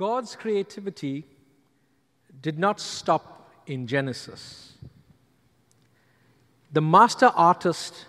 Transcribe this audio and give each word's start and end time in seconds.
God's 0.00 0.34
creativity 0.34 1.26
did 2.40 2.58
not 2.58 2.80
stop 2.80 3.52
in 3.66 3.86
Genesis. 3.86 4.72
The 6.72 6.80
master 6.80 7.26
artist 7.26 8.06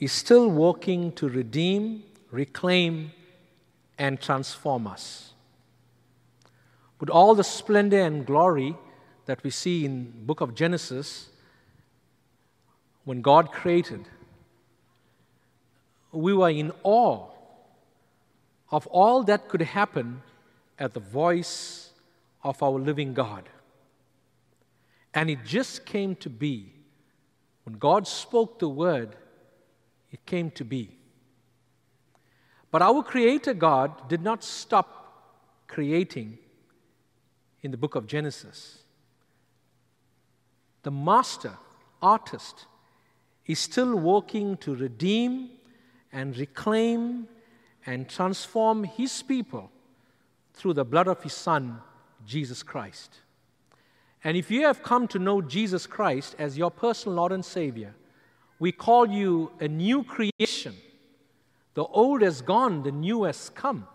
is 0.00 0.10
still 0.10 0.50
working 0.50 1.12
to 1.12 1.28
redeem, 1.28 2.02
reclaim, 2.32 3.12
and 3.96 4.20
transform 4.20 4.88
us. 4.88 5.32
With 6.98 7.08
all 7.08 7.36
the 7.36 7.44
splendor 7.44 8.00
and 8.00 8.26
glory 8.26 8.74
that 9.26 9.44
we 9.44 9.50
see 9.50 9.84
in 9.84 10.12
book 10.26 10.40
of 10.40 10.56
Genesis, 10.56 11.28
when 13.04 13.22
God 13.22 13.52
created, 13.52 14.08
we 16.10 16.34
were 16.34 16.50
in 16.50 16.72
awe 16.82 17.28
of 18.72 18.88
all 18.88 19.22
that 19.22 19.48
could 19.48 19.62
happen 19.62 20.22
at 20.78 20.94
the 20.94 21.00
voice 21.00 21.90
of 22.42 22.62
our 22.62 22.78
living 22.78 23.14
God. 23.14 23.48
And 25.12 25.28
it 25.28 25.44
just 25.44 25.84
came 25.84 26.14
to 26.16 26.30
be. 26.30 26.72
When 27.64 27.78
God 27.78 28.06
spoke 28.06 28.58
the 28.58 28.68
word, 28.68 29.16
it 30.10 30.24
came 30.24 30.50
to 30.52 30.64
be. 30.64 30.96
But 32.70 32.82
our 32.82 33.02
Creator 33.02 33.54
God 33.54 34.08
did 34.08 34.22
not 34.22 34.44
stop 34.44 34.98
creating 35.66 36.38
in 37.62 37.70
the 37.70 37.76
book 37.76 37.94
of 37.94 38.06
Genesis. 38.06 38.78
The 40.82 40.90
master, 40.90 41.52
artist, 42.00 42.66
is 43.46 43.58
still 43.58 43.96
working 43.96 44.56
to 44.58 44.74
redeem 44.74 45.50
and 46.12 46.36
reclaim 46.36 47.26
and 47.84 48.08
transform 48.08 48.84
his 48.84 49.22
people 49.22 49.70
through 50.58 50.74
the 50.74 50.84
blood 50.84 51.08
of 51.08 51.22
his 51.22 51.32
Son, 51.32 51.80
Jesus 52.26 52.62
Christ. 52.62 53.20
And 54.24 54.36
if 54.36 54.50
you 54.50 54.62
have 54.62 54.82
come 54.82 55.06
to 55.08 55.18
know 55.18 55.40
Jesus 55.40 55.86
Christ 55.86 56.34
as 56.38 56.58
your 56.58 56.70
personal 56.70 57.16
Lord 57.16 57.32
and 57.32 57.44
Savior, 57.44 57.94
we 58.58 58.72
call 58.72 59.06
you 59.06 59.52
a 59.60 59.68
new 59.68 60.02
creation. 60.02 60.74
The 61.74 61.84
old 61.84 62.22
has 62.22 62.42
gone, 62.42 62.82
the 62.82 62.90
new 62.90 63.22
has 63.22 63.50
come. 63.50 63.86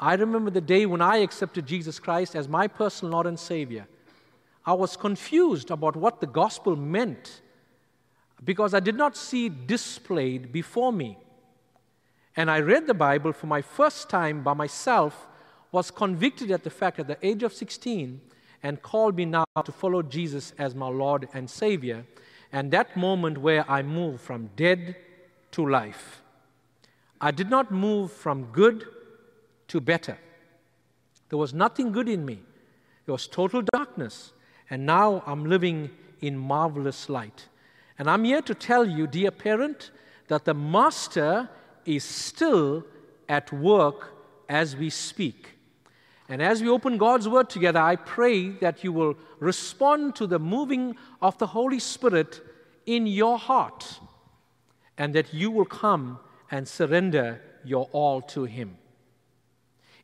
I 0.00 0.14
remember 0.14 0.50
the 0.50 0.62
day 0.62 0.86
when 0.86 1.02
I 1.02 1.18
accepted 1.18 1.66
Jesus 1.66 1.98
Christ 1.98 2.34
as 2.34 2.48
my 2.48 2.66
personal 2.66 3.12
Lord 3.12 3.26
and 3.26 3.38
Savior. 3.38 3.86
I 4.64 4.72
was 4.72 4.96
confused 4.96 5.70
about 5.70 5.96
what 5.96 6.20
the 6.20 6.26
gospel 6.26 6.76
meant 6.76 7.42
because 8.42 8.74
I 8.74 8.80
did 8.80 8.96
not 8.96 9.16
see 9.16 9.46
it 9.46 9.66
displayed 9.66 10.52
before 10.52 10.92
me. 10.92 11.18
And 12.36 12.50
I 12.50 12.60
read 12.60 12.86
the 12.86 12.94
Bible 12.94 13.32
for 13.32 13.46
my 13.46 13.62
first 13.62 14.10
time 14.10 14.42
by 14.42 14.52
myself, 14.52 15.26
was 15.72 15.90
convicted 15.90 16.50
at 16.50 16.64
the 16.64 16.70
fact 16.70 16.98
at 16.98 17.06
the 17.06 17.18
age 17.26 17.42
of 17.42 17.52
16, 17.52 18.20
and 18.62 18.82
called 18.82 19.16
me 19.16 19.24
now 19.24 19.44
to 19.64 19.72
follow 19.72 20.02
Jesus 20.02 20.52
as 20.58 20.74
my 20.74 20.88
Lord 20.88 21.28
and 21.32 21.48
Savior. 21.48 22.04
And 22.52 22.70
that 22.72 22.96
moment 22.96 23.38
where 23.38 23.68
I 23.70 23.82
moved 23.82 24.20
from 24.20 24.50
dead 24.56 24.96
to 25.52 25.68
life. 25.68 26.22
I 27.20 27.30
did 27.30 27.48
not 27.48 27.70
move 27.70 28.12
from 28.12 28.44
good 28.52 28.86
to 29.68 29.80
better. 29.80 30.18
There 31.28 31.38
was 31.38 31.54
nothing 31.54 31.92
good 31.92 32.08
in 32.08 32.24
me, 32.24 32.40
it 33.06 33.10
was 33.10 33.26
total 33.26 33.62
darkness. 33.72 34.32
And 34.68 34.84
now 34.84 35.22
I'm 35.26 35.44
living 35.44 35.90
in 36.20 36.36
marvelous 36.36 37.08
light. 37.08 37.46
And 37.98 38.10
I'm 38.10 38.24
here 38.24 38.42
to 38.42 38.54
tell 38.54 38.84
you, 38.84 39.06
dear 39.06 39.30
parent, 39.30 39.92
that 40.26 40.44
the 40.44 40.54
Master 40.54 41.48
is 41.86 42.04
still 42.04 42.84
at 43.28 43.52
work 43.52 44.14
as 44.48 44.76
we 44.76 44.90
speak. 44.90 45.50
And 46.28 46.42
as 46.42 46.62
we 46.62 46.68
open 46.68 46.98
God's 46.98 47.28
Word 47.28 47.48
together, 47.48 47.78
I 47.78 47.96
pray 47.96 48.48
that 48.48 48.82
you 48.82 48.92
will 48.92 49.14
respond 49.38 50.16
to 50.16 50.26
the 50.26 50.38
moving 50.38 50.96
of 51.22 51.38
the 51.38 51.46
Holy 51.46 51.78
Spirit 51.78 52.40
in 52.84 53.06
your 53.06 53.38
heart 53.38 54.00
and 54.98 55.14
that 55.14 55.32
you 55.32 55.50
will 55.50 55.64
come 55.64 56.18
and 56.50 56.66
surrender 56.66 57.40
your 57.64 57.88
all 57.92 58.20
to 58.22 58.44
Him. 58.44 58.76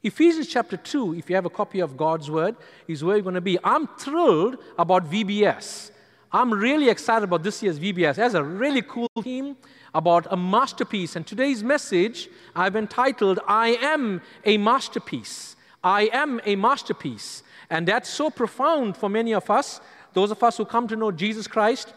Ephesians 0.03 0.49
chapter 0.49 0.77
2, 0.77 1.15
if 1.15 1.31
you 1.31 1.37
have 1.37 1.47
a 1.47 1.51
copy 1.51 1.81
of 1.81 1.97
God's 1.97 2.31
Word, 2.31 2.57
is 2.89 3.05
where 3.05 3.17
you're 3.17 3.23
going 3.23 3.37
to 3.37 3.41
be. 3.41 3.59
I'm 3.63 3.87
thrilled 3.87 4.59
about 4.79 5.09
VBS. 5.11 5.91
I'm 6.33 6.53
really 6.53 6.89
excited 6.89 7.25
about 7.25 7.43
this 7.43 7.63
year's 7.63 7.79
VBS. 7.79 8.13
It 8.13 8.17
has 8.17 8.35
a 8.35 8.43
really 8.43 8.83
cool 8.83 9.11
theme 9.23 9.57
about 9.95 10.27
a 10.31 10.37
masterpiece. 10.37 11.17
And 11.17 11.27
today's 11.27 11.63
message 11.63 12.29
I've 12.55 12.77
entitled, 12.77 13.41
I 13.47 13.79
Am 13.81 14.21
a 14.45 14.57
Masterpiece. 14.59 15.57
I 15.85 16.11
am 16.13 16.41
a 16.45 16.57
masterpiece. 16.57 17.43
And 17.69 17.89
that's 17.89 18.09
so 18.09 18.31
profound 18.31 18.97
for 18.97 19.09
many 19.09 19.35
of 19.35 19.51
us, 19.51 19.81
those 20.13 20.31
of 20.31 20.43
us 20.43 20.57
who 20.57 20.65
come 20.65 20.87
to 20.89 20.97
know 20.97 21.11
Jesus 21.11 21.47
Christ 21.47 21.93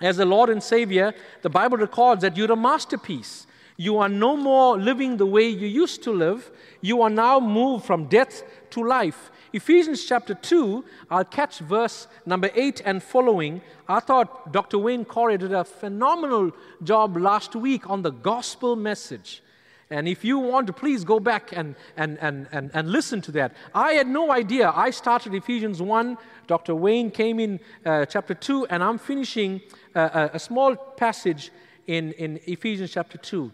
as 0.00 0.18
the 0.18 0.24
Lord 0.24 0.50
and 0.50 0.62
Savior. 0.62 1.12
The 1.42 1.50
Bible 1.50 1.78
records 1.78 2.22
that 2.22 2.36
you're 2.36 2.52
a 2.52 2.56
masterpiece. 2.56 3.46
You 3.76 3.98
are 3.98 4.08
no 4.08 4.36
more 4.36 4.78
living 4.78 5.16
the 5.16 5.26
way 5.26 5.48
you 5.48 5.66
used 5.66 6.02
to 6.04 6.12
live. 6.12 6.50
You 6.80 7.02
are 7.02 7.10
now 7.10 7.40
moved 7.40 7.84
from 7.84 8.06
death 8.06 8.42
to 8.72 8.84
life. 8.84 9.30
Ephesians 9.52 10.04
chapter 10.04 10.34
2, 10.34 10.84
I'll 11.10 11.24
catch 11.24 11.58
verse 11.60 12.06
number 12.26 12.50
8 12.54 12.82
and 12.84 13.02
following. 13.02 13.62
I 13.88 14.00
thought 14.00 14.52
Dr. 14.52 14.78
Wayne 14.78 15.04
Corey 15.04 15.38
did 15.38 15.52
a 15.52 15.64
phenomenal 15.64 16.52
job 16.82 17.16
last 17.16 17.56
week 17.56 17.88
on 17.88 18.02
the 18.02 18.10
gospel 18.10 18.76
message. 18.76 19.42
And 19.90 20.06
if 20.06 20.22
you 20.22 20.38
want 20.38 20.66
to, 20.66 20.74
please 20.74 21.02
go 21.02 21.18
back 21.18 21.50
and, 21.56 21.74
and, 21.96 22.18
and, 22.20 22.46
and, 22.52 22.70
and 22.74 22.90
listen 22.90 23.22
to 23.22 23.32
that. 23.32 23.54
I 23.74 23.92
had 23.92 24.06
no 24.06 24.30
idea. 24.30 24.70
I 24.74 24.90
started 24.90 25.34
Ephesians 25.34 25.80
1, 25.80 26.18
Dr. 26.46 26.74
Wayne 26.74 27.10
came 27.10 27.40
in 27.40 27.60
uh, 27.86 28.04
chapter 28.04 28.34
2, 28.34 28.66
and 28.66 28.82
I'm 28.82 28.98
finishing 28.98 29.62
uh, 29.94 30.28
a, 30.32 30.36
a 30.36 30.38
small 30.38 30.76
passage 30.76 31.50
in, 31.86 32.12
in 32.12 32.38
Ephesians 32.46 32.90
chapter 32.90 33.16
2, 33.16 33.50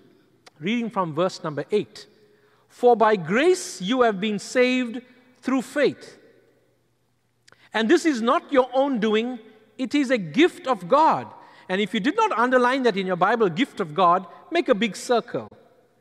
reading 0.58 0.90
from 0.90 1.14
verse 1.14 1.42
number 1.44 1.64
8. 1.70 2.06
For 2.74 2.96
by 2.96 3.14
grace 3.14 3.80
you 3.80 4.02
have 4.02 4.20
been 4.20 4.40
saved 4.40 5.00
through 5.42 5.62
faith. 5.62 6.18
And 7.72 7.88
this 7.88 8.04
is 8.04 8.20
not 8.20 8.52
your 8.52 8.68
own 8.74 8.98
doing, 8.98 9.38
it 9.78 9.94
is 9.94 10.10
a 10.10 10.18
gift 10.18 10.66
of 10.66 10.88
God. 10.88 11.28
And 11.68 11.80
if 11.80 11.94
you 11.94 12.00
did 12.00 12.16
not 12.16 12.32
underline 12.32 12.82
that 12.82 12.96
in 12.96 13.06
your 13.06 13.14
Bible, 13.14 13.48
gift 13.48 13.78
of 13.78 13.94
God, 13.94 14.26
make 14.50 14.68
a 14.68 14.74
big 14.74 14.96
circle. 14.96 15.46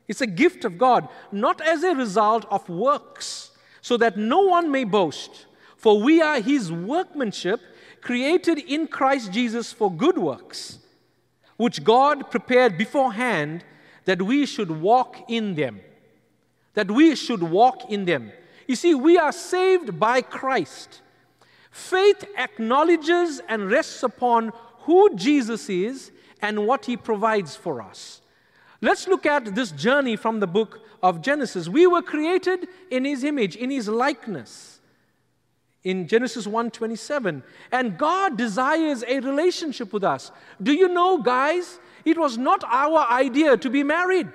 It's 0.07 0.21
a 0.21 0.25
gift 0.27 0.65
of 0.65 0.79
God, 0.79 1.07
not 1.31 1.61
as 1.61 1.83
a 1.83 1.93
result 1.93 2.45
of 2.49 2.67
works, 2.67 3.51
so 3.81 3.95
that 3.97 4.17
no 4.17 4.41
one 4.41 4.71
may 4.71 4.83
boast. 4.83 5.45
For 5.77 6.01
we 6.01 6.23
are 6.23 6.41
his 6.41 6.71
workmanship, 6.71 7.61
created 8.01 8.57
in 8.57 8.87
Christ 8.87 9.31
Jesus 9.31 9.71
for 9.71 9.91
good 9.91 10.17
works, 10.17 10.79
which 11.55 11.83
God 11.83 12.31
prepared 12.31 12.79
beforehand 12.79 13.63
that 14.05 14.23
we 14.23 14.47
should 14.47 14.71
walk 14.71 15.29
in 15.29 15.53
them. 15.53 15.79
That 16.73 16.89
we 16.89 17.15
should 17.15 17.43
walk 17.43 17.89
in 17.89 18.05
them. 18.05 18.31
You 18.67 18.75
see, 18.75 18.95
we 18.95 19.17
are 19.17 19.31
saved 19.31 19.99
by 19.99 20.21
Christ. 20.21 21.01
Faith 21.71 22.25
acknowledges 22.37 23.41
and 23.47 23.69
rests 23.69 24.03
upon 24.03 24.51
who 24.79 25.15
Jesus 25.15 25.69
is 25.69 26.11
and 26.41 26.67
what 26.67 26.85
he 26.85 26.97
provides 26.97 27.55
for 27.55 27.81
us. 27.81 28.21
Let's 28.81 29.07
look 29.07 29.25
at 29.25 29.55
this 29.55 29.71
journey 29.71 30.15
from 30.15 30.39
the 30.39 30.47
book 30.47 30.81
of 31.01 31.21
Genesis. 31.21 31.69
We 31.69 31.87
were 31.87 32.01
created 32.01 32.67
in 32.91 33.05
his 33.05 33.23
image, 33.23 33.55
in 33.55 33.69
his 33.69 33.87
likeness. 33.87 34.81
In 35.83 36.07
Genesis 36.07 36.47
1:27, 36.47 37.43
and 37.71 37.97
God 37.97 38.37
desires 38.37 39.03
a 39.05 39.19
relationship 39.19 39.91
with 39.91 40.03
us. 40.03 40.31
Do 40.61 40.71
you 40.71 40.87
know, 40.87 41.17
guys, 41.17 41.79
it 42.05 42.17
was 42.17 42.37
not 42.37 42.63
our 42.65 43.05
idea 43.09 43.57
to 43.57 43.69
be 43.69 43.83
married. 43.83 44.29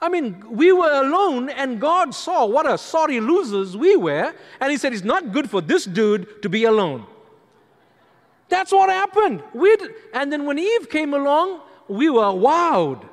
I 0.00 0.08
mean, 0.08 0.44
we 0.48 0.70
were 0.72 0.92
alone, 0.92 1.48
and 1.48 1.80
God 1.80 2.14
saw 2.14 2.46
what 2.46 2.70
a 2.70 2.78
sorry 2.78 3.18
losers 3.18 3.76
we 3.76 3.96
were, 3.96 4.32
and 4.60 4.70
He 4.70 4.78
said, 4.78 4.92
It's 4.92 5.04
not 5.04 5.32
good 5.32 5.50
for 5.50 5.60
this 5.60 5.84
dude 5.84 6.40
to 6.42 6.48
be 6.48 6.64
alone. 6.64 7.04
That's 8.48 8.72
what 8.72 8.88
happened. 8.88 9.42
we 9.54 9.76
and 10.14 10.32
then 10.32 10.46
when 10.46 10.58
Eve 10.58 10.88
came 10.88 11.14
along, 11.14 11.60
we 11.88 12.08
were 12.10 12.32
wowed. 12.32 13.06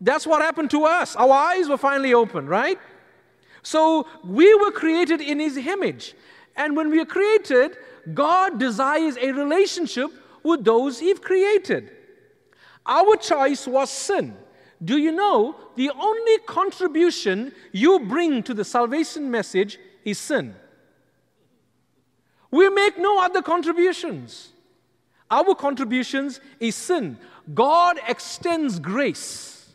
That's 0.00 0.26
what 0.26 0.42
happened 0.42 0.70
to 0.72 0.84
us. 0.84 1.16
Our 1.16 1.32
eyes 1.32 1.68
were 1.68 1.78
finally 1.78 2.12
open, 2.12 2.46
right? 2.46 2.78
So 3.62 4.06
we 4.24 4.54
were 4.54 4.70
created 4.70 5.20
in 5.20 5.40
His 5.40 5.56
image. 5.56 6.14
And 6.56 6.76
when 6.76 6.90
we 6.90 7.00
are 7.00 7.06
created, 7.06 7.78
God 8.12 8.58
desires 8.58 9.16
a 9.16 9.32
relationship 9.32 10.10
with 10.42 10.64
those 10.64 10.98
He's 10.98 11.18
created. 11.18 11.90
Our 12.84 13.16
choice 13.16 13.66
was 13.66 13.90
sin. 13.90 14.36
Do 14.84 14.98
you 14.98 15.12
know 15.12 15.56
the 15.76 15.90
only 15.90 16.38
contribution 16.46 17.52
you 17.70 18.00
bring 18.00 18.42
to 18.44 18.54
the 18.54 18.64
salvation 18.64 19.30
message 19.30 19.78
is 20.04 20.18
sin? 20.18 20.54
We 22.50 22.68
make 22.68 22.98
no 22.98 23.22
other 23.22 23.42
contributions. 23.42 24.50
Our 25.30 25.54
contributions 25.54 26.40
is 26.60 26.74
sin. 26.74 27.18
God 27.54 27.98
extends 28.06 28.78
grace. 28.78 29.70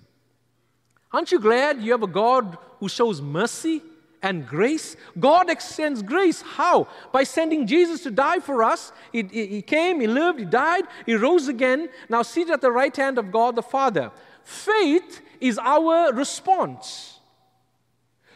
Aren't 1.11 1.31
you 1.31 1.39
glad 1.39 1.81
you 1.81 1.91
have 1.93 2.03
a 2.03 2.07
God 2.07 2.57
who 2.79 2.89
shows 2.89 3.21
mercy 3.21 3.81
and 4.21 4.47
grace. 4.47 4.95
God 5.19 5.49
extends 5.49 6.01
grace. 6.01 6.41
How? 6.41 6.87
By 7.11 7.23
sending 7.23 7.67
Jesus 7.67 8.03
to 8.03 8.11
die 8.11 8.39
for 8.39 8.63
us. 8.63 8.91
He, 9.11 9.23
he, 9.23 9.61
came, 9.61 9.99
He 9.99 10.07
lived, 10.07 10.39
He 10.39 10.45
died, 10.45 10.85
He 11.05 11.15
rose 11.15 11.47
again, 11.47 11.89
now 12.09 12.23
seated 12.23 12.53
at 12.53 12.61
the 12.61 12.71
right 12.71 12.95
hand 12.95 13.17
of 13.17 13.31
God 13.31 13.55
the 13.55 13.61
Father. 13.61 14.11
Faith 14.47 15.21
is 15.41 15.59
our 15.61 16.13
response. 16.13 17.19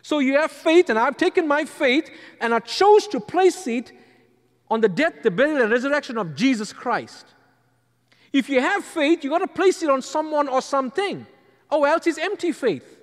So 0.02 0.20
you 0.20 0.34
have 0.34 0.52
faith, 0.52 0.90
and 0.90 1.00
I've 1.00 1.16
taken 1.16 1.48
my 1.48 1.64
faith 1.64 2.10
and 2.42 2.54
I 2.54 2.60
chose 2.60 3.08
to 3.08 3.22
place 3.22 3.66
it 3.66 3.94
on 4.70 4.82
the 4.82 4.90
death, 4.90 5.24
the 5.24 5.32
burial, 5.32 5.62
and 5.62 5.72
resurrection 5.72 6.18
of 6.18 6.36
Jesus 6.36 6.74
Christ. 6.74 7.28
If 8.34 8.50
you 8.50 8.60
have 8.60 8.84
faith, 8.84 9.24
you 9.24 9.30
got 9.30 9.38
to 9.38 9.48
place 9.48 9.84
it 9.84 9.90
on 9.90 10.02
someone 10.02 10.50
or 10.50 10.62
something, 10.62 11.26
or 11.72 11.88
else 11.88 12.06
it's 12.08 12.18
empty 12.18 12.52
faith. 12.52 12.98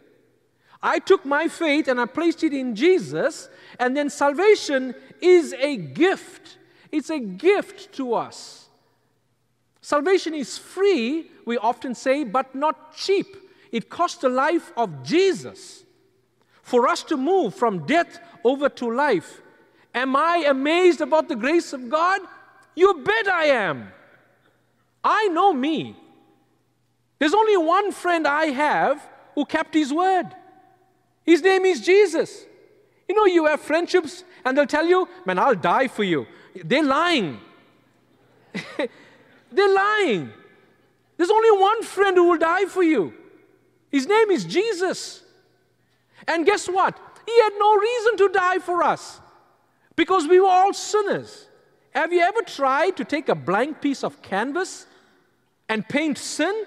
I 0.82 0.98
took 0.98 1.24
my 1.24 1.48
faith 1.48 1.88
and 1.88 1.98
I 1.98 2.04
placed 2.04 2.44
it 2.44 2.52
in 2.52 2.74
Jesus, 2.74 3.48
and 3.80 3.96
then 3.96 4.10
salvation 4.10 4.94
is 5.22 5.54
a 5.54 5.78
gift. 5.78 6.58
It's 6.92 7.08
a 7.08 7.18
gift 7.18 7.94
to 7.94 8.12
us. 8.12 8.67
Salvation 9.88 10.34
is 10.34 10.58
free, 10.58 11.30
we 11.46 11.56
often 11.56 11.94
say, 11.94 12.22
but 12.22 12.54
not 12.54 12.94
cheap. 12.94 13.38
It 13.72 13.88
cost 13.88 14.20
the 14.20 14.28
life 14.28 14.70
of 14.76 15.02
Jesus 15.02 15.82
for 16.62 16.86
us 16.86 17.02
to 17.04 17.16
move 17.16 17.54
from 17.54 17.86
death 17.86 18.20
over 18.44 18.68
to 18.68 18.94
life. 18.94 19.40
Am 19.94 20.14
I 20.14 20.44
amazed 20.46 21.00
about 21.00 21.30
the 21.30 21.36
grace 21.36 21.72
of 21.72 21.88
God? 21.88 22.20
You 22.74 23.02
bet 23.02 23.28
I 23.28 23.44
am. 23.44 23.90
I 25.02 25.28
know 25.28 25.54
me. 25.54 25.96
There's 27.18 27.32
only 27.32 27.56
one 27.56 27.90
friend 27.90 28.26
I 28.28 28.48
have 28.48 29.00
who 29.34 29.46
kept 29.46 29.72
his 29.72 29.90
word. 29.90 30.26
His 31.24 31.40
name 31.40 31.64
is 31.64 31.80
Jesus. 31.80 32.44
You 33.08 33.14
know, 33.14 33.24
you 33.24 33.46
have 33.46 33.62
friendships 33.62 34.22
and 34.44 34.54
they'll 34.54 34.66
tell 34.66 34.84
you, 34.84 35.08
man, 35.24 35.38
I'll 35.38 35.54
die 35.54 35.88
for 35.88 36.04
you. 36.04 36.26
They're 36.62 36.84
lying. 36.84 37.40
They're 39.50 39.72
lying. 39.72 40.32
There's 41.16 41.30
only 41.30 41.50
one 41.50 41.82
friend 41.82 42.16
who 42.16 42.30
will 42.30 42.38
die 42.38 42.66
for 42.66 42.82
you. 42.82 43.12
His 43.90 44.06
name 44.06 44.30
is 44.30 44.44
Jesus. 44.44 45.22
And 46.26 46.44
guess 46.44 46.68
what? 46.68 46.98
He 47.26 47.42
had 47.42 47.52
no 47.58 47.76
reason 47.76 48.16
to 48.18 48.28
die 48.28 48.58
for 48.58 48.82
us 48.82 49.20
because 49.96 50.26
we 50.26 50.40
were 50.40 50.48
all 50.48 50.72
sinners. 50.72 51.48
Have 51.90 52.12
you 52.12 52.20
ever 52.20 52.42
tried 52.42 52.96
to 52.96 53.04
take 53.04 53.28
a 53.28 53.34
blank 53.34 53.80
piece 53.80 54.04
of 54.04 54.22
canvas 54.22 54.86
and 55.68 55.86
paint 55.88 56.18
sin? 56.18 56.64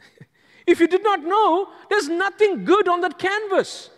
If 0.66 0.80
you 0.80 0.88
did 0.88 1.04
not 1.04 1.22
know, 1.22 1.68
there's 1.88 2.08
nothing 2.08 2.64
good 2.64 2.88
on 2.88 3.00
that 3.02 3.18
canvas. 3.18 3.90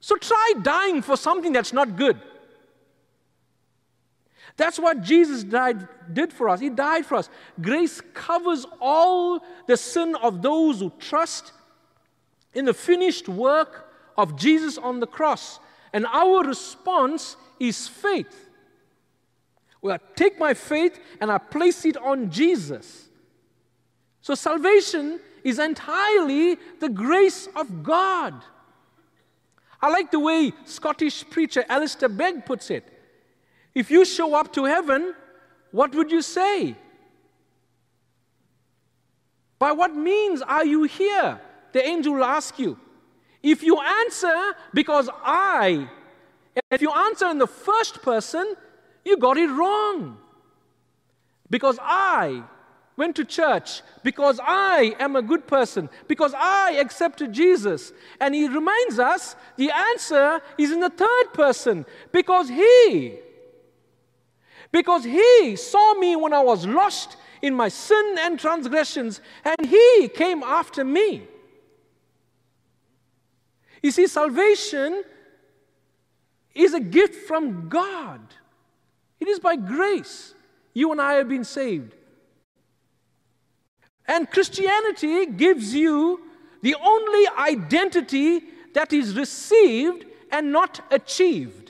So 0.00 0.16
try 0.16 0.54
dying 0.62 1.02
for 1.02 1.16
something 1.16 1.52
that's 1.52 1.72
not 1.72 1.96
good. 1.96 2.18
That's 4.56 4.78
what 4.78 5.02
Jesus 5.02 5.44
died, 5.44 5.88
did 6.12 6.32
for 6.32 6.48
us. 6.48 6.60
He 6.60 6.70
died 6.70 7.06
for 7.06 7.16
us. 7.16 7.28
Grace 7.60 8.00
covers 8.14 8.66
all 8.80 9.40
the 9.66 9.76
sin 9.76 10.14
of 10.16 10.42
those 10.42 10.80
who 10.80 10.92
trust 10.98 11.52
in 12.54 12.64
the 12.64 12.74
finished 12.74 13.28
work 13.28 13.90
of 14.16 14.36
Jesus 14.36 14.76
on 14.76 15.00
the 15.00 15.06
cross. 15.06 15.60
And 15.92 16.06
our 16.06 16.44
response 16.44 17.36
is 17.58 17.88
faith. 17.88 18.48
Well, 19.82 19.94
I 19.94 20.14
take 20.14 20.38
my 20.38 20.54
faith 20.54 20.98
and 21.20 21.32
I 21.32 21.38
place 21.38 21.84
it 21.84 21.96
on 21.96 22.30
Jesus. 22.30 23.08
So 24.20 24.34
salvation 24.34 25.20
is 25.42 25.58
entirely 25.58 26.58
the 26.80 26.88
grace 26.88 27.48
of 27.56 27.82
God. 27.82 28.34
I 29.80 29.88
like 29.88 30.10
the 30.10 30.20
way 30.20 30.52
Scottish 30.66 31.28
preacher 31.30 31.64
Alistair 31.68 32.10
Begg 32.10 32.44
puts 32.44 32.70
it. 32.70 32.99
If 33.74 33.90
you 33.90 34.04
show 34.04 34.34
up 34.34 34.52
to 34.54 34.64
heaven, 34.64 35.14
what 35.70 35.94
would 35.94 36.10
you 36.10 36.22
say? 36.22 36.74
By 39.58 39.72
what 39.72 39.94
means 39.94 40.42
are 40.42 40.64
you 40.64 40.84
here? 40.84 41.40
The 41.72 41.86
angel 41.86 42.14
will 42.14 42.24
ask 42.24 42.58
you. 42.58 42.78
If 43.42 43.62
you 43.62 43.80
answer 43.80 44.54
because 44.74 45.08
I, 45.22 45.88
if 46.70 46.82
you 46.82 46.90
answer 46.90 47.26
in 47.28 47.38
the 47.38 47.46
first 47.46 48.02
person, 48.02 48.54
you 49.04 49.16
got 49.16 49.36
it 49.36 49.48
wrong. 49.48 50.18
Because 51.48 51.78
I, 51.80 52.42
went 53.00 53.16
to 53.16 53.24
church 53.24 53.80
because 54.02 54.38
I 54.42 54.94
am 54.98 55.16
a 55.16 55.22
good 55.22 55.46
person, 55.46 55.88
because 56.06 56.34
I 56.36 56.72
accepted 56.72 57.32
Jesus. 57.32 57.92
And 58.20 58.34
he 58.34 58.46
reminds 58.46 58.98
us 58.98 59.36
the 59.56 59.70
answer 59.70 60.42
is 60.58 60.70
in 60.70 60.80
the 60.80 60.90
third 60.90 61.32
person 61.32 61.86
because 62.12 62.50
he, 62.50 63.16
because 64.72 65.04
he 65.04 65.56
saw 65.56 65.94
me 65.94 66.16
when 66.16 66.32
I 66.32 66.40
was 66.40 66.66
lost 66.66 67.16
in 67.42 67.54
my 67.54 67.68
sin 67.68 68.16
and 68.20 68.38
transgressions, 68.38 69.20
and 69.44 69.66
he 69.66 70.08
came 70.14 70.42
after 70.42 70.84
me. 70.84 71.22
You 73.82 73.90
see, 73.90 74.06
salvation 74.06 75.02
is 76.54 76.74
a 76.74 76.80
gift 76.80 77.26
from 77.26 77.68
God. 77.68 78.20
It 79.18 79.28
is 79.28 79.38
by 79.38 79.56
grace 79.56 80.34
you 80.74 80.92
and 80.92 81.00
I 81.00 81.14
have 81.14 81.28
been 81.28 81.44
saved. 81.44 81.94
And 84.06 84.30
Christianity 84.30 85.26
gives 85.26 85.74
you 85.74 86.20
the 86.62 86.74
only 86.74 87.28
identity 87.38 88.42
that 88.74 88.92
is 88.92 89.16
received 89.16 90.04
and 90.30 90.52
not 90.52 90.80
achieved. 90.90 91.69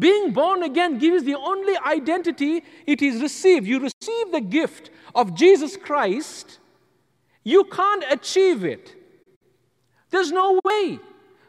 Being 0.00 0.32
born 0.32 0.62
again 0.62 0.98
gives 0.98 1.24
the 1.24 1.36
only 1.36 1.76
identity 1.76 2.64
it 2.86 3.02
is 3.02 3.20
received. 3.20 3.66
You 3.66 3.80
receive 3.80 4.32
the 4.32 4.40
gift 4.40 4.90
of 5.14 5.34
Jesus 5.34 5.76
Christ, 5.76 6.58
you 7.44 7.64
can't 7.64 8.04
achieve 8.10 8.64
it. 8.64 8.96
There's 10.10 10.32
no 10.32 10.58
way. 10.64 10.98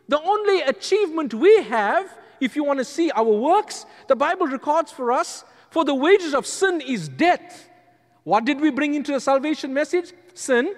The 0.07 0.21
only 0.21 0.61
achievement 0.61 1.33
we 1.33 1.63
have, 1.63 2.13
if 2.41 2.55
you 2.55 2.63
want 2.63 2.79
to 2.79 2.85
see 2.85 3.09
our 3.11 3.23
works, 3.23 3.85
the 4.07 4.15
Bible 4.15 4.47
records 4.47 4.91
for 4.91 5.11
us 5.13 5.45
for 5.69 5.85
the 5.85 5.95
wages 5.95 6.33
of 6.33 6.45
sin 6.45 6.81
is 6.81 7.07
death. 7.07 7.69
What 8.23 8.43
did 8.43 8.59
we 8.59 8.69
bring 8.69 8.93
into 8.93 9.13
the 9.13 9.21
salvation 9.21 9.73
message? 9.73 10.11
Sin. 10.33 10.75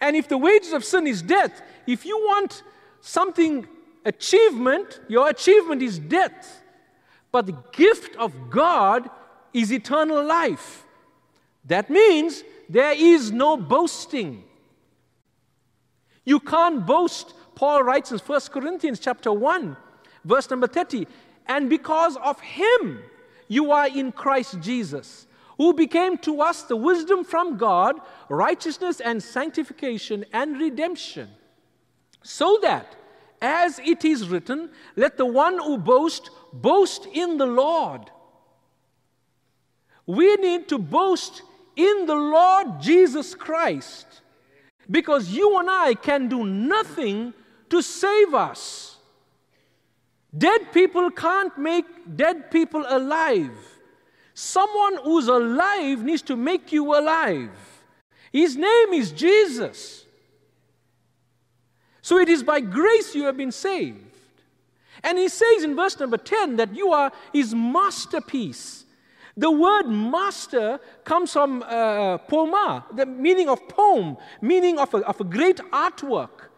And 0.00 0.14
if 0.14 0.28
the 0.28 0.38
wages 0.38 0.72
of 0.72 0.84
sin 0.84 1.08
is 1.08 1.22
death, 1.22 1.60
if 1.86 2.04
you 2.06 2.16
want 2.18 2.62
something 3.00 3.66
achievement, 4.04 5.00
your 5.08 5.28
achievement 5.28 5.82
is 5.82 5.98
death. 5.98 6.62
But 7.30 7.46
the 7.46 7.56
gift 7.72 8.16
of 8.16 8.50
God 8.50 9.08
is 9.52 9.72
eternal 9.72 10.24
life. 10.24 10.84
That 11.64 11.90
means 11.90 12.42
there 12.68 12.94
is 12.96 13.30
no 13.30 13.56
boasting. 13.56 14.44
You 16.24 16.40
can't 16.40 16.86
boast. 16.86 17.34
Paul 17.54 17.82
writes 17.82 18.12
in 18.12 18.18
1 18.18 18.40
Corinthians 18.52 19.00
chapter 19.00 19.32
1, 19.32 19.76
verse 20.24 20.48
number 20.48 20.66
30, 20.66 21.06
and 21.46 21.68
because 21.68 22.16
of 22.16 22.40
him 22.40 23.00
you 23.48 23.72
are 23.72 23.88
in 23.88 24.12
Christ 24.12 24.60
Jesus 24.60 25.26
who 25.58 25.74
became 25.74 26.16
to 26.18 26.40
us 26.40 26.62
the 26.62 26.76
wisdom 26.76 27.24
from 27.24 27.56
God, 27.56 27.96
righteousness 28.28 29.00
and 29.00 29.20
sanctification 29.20 30.24
and 30.32 30.58
redemption. 30.58 31.28
So 32.22 32.58
that, 32.62 32.94
as 33.40 33.78
it 33.78 34.04
is 34.04 34.28
written, 34.28 34.70
let 34.96 35.16
the 35.16 35.26
one 35.26 35.58
who 35.58 35.78
boasts 35.78 36.30
boast 36.52 37.06
in 37.12 37.38
the 37.38 37.46
Lord. 37.46 38.10
We 40.06 40.36
need 40.36 40.68
to 40.68 40.78
boast 40.78 41.42
in 41.76 42.06
the 42.06 42.14
Lord 42.14 42.80
Jesus 42.80 43.34
Christ 43.34 44.06
because 44.90 45.28
you 45.30 45.58
and 45.58 45.68
I 45.70 45.94
can 45.94 46.28
do 46.28 46.44
nothing 46.44 47.34
to 47.70 47.82
save 47.82 48.34
us. 48.34 48.96
Dead 50.36 50.72
people 50.72 51.10
can't 51.10 51.56
make 51.58 51.84
dead 52.16 52.50
people 52.50 52.84
alive. 52.88 53.56
Someone 54.34 54.98
who's 55.02 55.28
alive 55.28 56.02
needs 56.04 56.22
to 56.22 56.36
make 56.36 56.72
you 56.72 56.94
alive. 56.94 57.50
His 58.32 58.56
name 58.56 58.92
is 58.92 59.10
Jesus. 59.10 60.04
So 62.08 62.16
it 62.16 62.30
is 62.30 62.42
by 62.42 62.60
grace 62.60 63.14
you 63.14 63.24
have 63.24 63.36
been 63.36 63.52
saved. 63.52 63.98
And 65.04 65.18
he 65.18 65.28
says 65.28 65.62
in 65.62 65.76
verse 65.76 66.00
number 66.00 66.16
10 66.16 66.56
that 66.56 66.74
you 66.74 66.90
are 66.90 67.12
his 67.34 67.54
masterpiece. 67.54 68.86
The 69.36 69.50
word 69.50 69.88
master 69.90 70.80
comes 71.04 71.34
from 71.34 71.62
uh, 71.64 72.16
the 72.16 73.04
meaning 73.06 73.50
of 73.50 73.68
poem, 73.68 74.16
meaning 74.40 74.78
of 74.78 74.94
a, 74.94 75.06
of 75.06 75.20
a 75.20 75.24
great 75.24 75.58
artwork. 75.70 76.48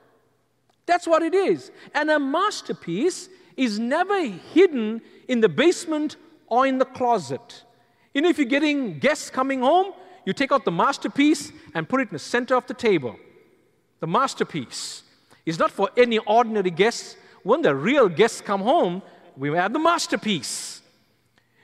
That's 0.87 1.09
what 1.09 1.21
it 1.21 1.35
is. 1.35 1.73
And 1.97 2.13
a 2.13 2.21
masterpiece 2.21 3.29
is 3.57 3.81
never 3.81 4.25
hidden 4.25 5.03
in 5.27 5.41
the 5.41 5.49
basement 5.49 6.15
or 6.47 6.65
in 6.65 6.79
the 6.79 6.85
closet. 6.85 7.65
You 8.15 8.23
know, 8.23 8.29
if 8.29 8.39
you're 8.39 8.47
getting 8.47 9.01
guests 9.01 9.31
coming 9.31 9.63
home, 9.63 9.95
you 10.25 10.33
take 10.33 10.53
out 10.53 10.65
the 10.65 10.71
masterpiece 10.71 11.51
and 11.75 11.89
put 11.89 12.03
it 12.03 12.11
in 12.11 12.13
the 12.13 12.21
center 12.21 12.55
of 12.55 12.69
the 12.69 12.75
table. 12.75 13.17
The 13.99 14.07
masterpiece 14.07 15.03
is 15.47 15.59
not 15.59 15.71
for 15.71 15.91
any 15.97 16.19
ordinary 16.19 16.71
guests. 16.71 17.17
When 17.43 17.63
the 17.63 17.75
real 17.75 18.09
guests 18.09 18.41
come 18.41 18.61
home, 18.61 19.03
we 19.37 19.49
have 19.57 19.73
the 19.73 19.79
masterpiece. 19.79 20.83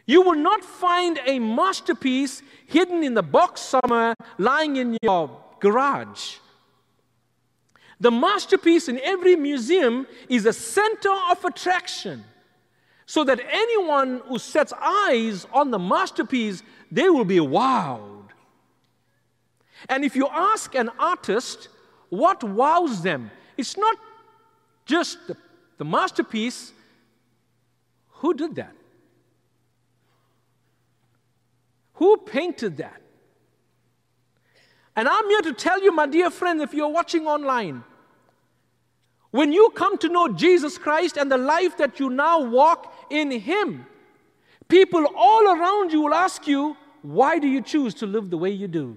You 0.07 0.23
will 0.23 0.37
not 0.37 0.65
find 0.65 1.19
a 1.27 1.39
masterpiece 1.39 2.43
hidden 2.67 3.03
in 3.03 3.15
the 3.15 3.23
box 3.23 3.61
somewhere 3.61 4.15
lying 4.39 4.77
in 4.77 4.97
your 5.03 5.31
garage. 5.61 6.37
The 7.99 8.11
masterpiece 8.11 8.89
in 8.89 9.01
every 9.03 9.37
museum 9.37 10.07
is 10.29 10.47
a 10.47 10.53
center 10.53 11.13
of 11.31 11.45
attraction 11.45 12.25
so 13.07 13.25
that 13.25 13.41
anyone 13.49 14.21
who 14.27 14.39
sets 14.39 14.73
eyes 14.81 15.47
on 15.53 15.71
the 15.71 15.79
masterpiece, 15.79 16.63
they 16.91 17.09
will 17.09 17.25
be 17.25 17.39
wowed. 17.39 18.29
And 19.89 20.05
if 20.05 20.17
you 20.17 20.29
ask 20.29 20.75
an 20.75 20.91
artist 20.99 21.69
what 22.09 22.43
wows 22.43 23.03
them, 23.03 23.31
it's 23.57 23.77
not 23.77 23.97
just 24.85 25.27
the, 25.27 25.37
the 25.79 25.85
masterpiece. 25.85 26.73
Who 28.11 28.35
did 28.35 28.55
that? 28.57 28.73
Who 31.95 32.17
painted 32.19 32.77
that? 32.79 33.01
And 34.95 35.09
I'm 35.09 35.29
here 35.29 35.43
to 35.43 35.53
tell 35.53 35.83
you, 35.83 35.93
my 35.93 36.07
dear 36.07 36.31
friend, 36.31 36.61
if 36.61 36.73
you're 36.73 36.89
watching 36.89 37.27
online, 37.27 37.85
when 39.31 39.53
you 39.53 39.71
come 39.75 39.99
to 39.99 40.09
know 40.09 40.29
Jesus 40.29 40.79
Christ 40.79 41.19
and 41.19 41.31
the 41.31 41.37
life 41.37 41.77
that 41.77 42.01
you 42.01 42.09
now 42.09 42.41
walk 42.41 42.95
in 43.11 43.31
Him, 43.31 43.87
people 44.69 45.07
all 45.15 45.49
around 45.49 45.93
you 45.93 46.01
will 46.01 46.15
ask 46.15 46.47
you, 46.47 46.77
Why 47.03 47.39
do 47.39 47.47
you 47.47 47.61
choose 47.61 47.93
to 47.95 48.07
live 48.07 48.31
the 48.31 48.39
way 48.39 48.51
you 48.51 48.69
do? 48.69 48.97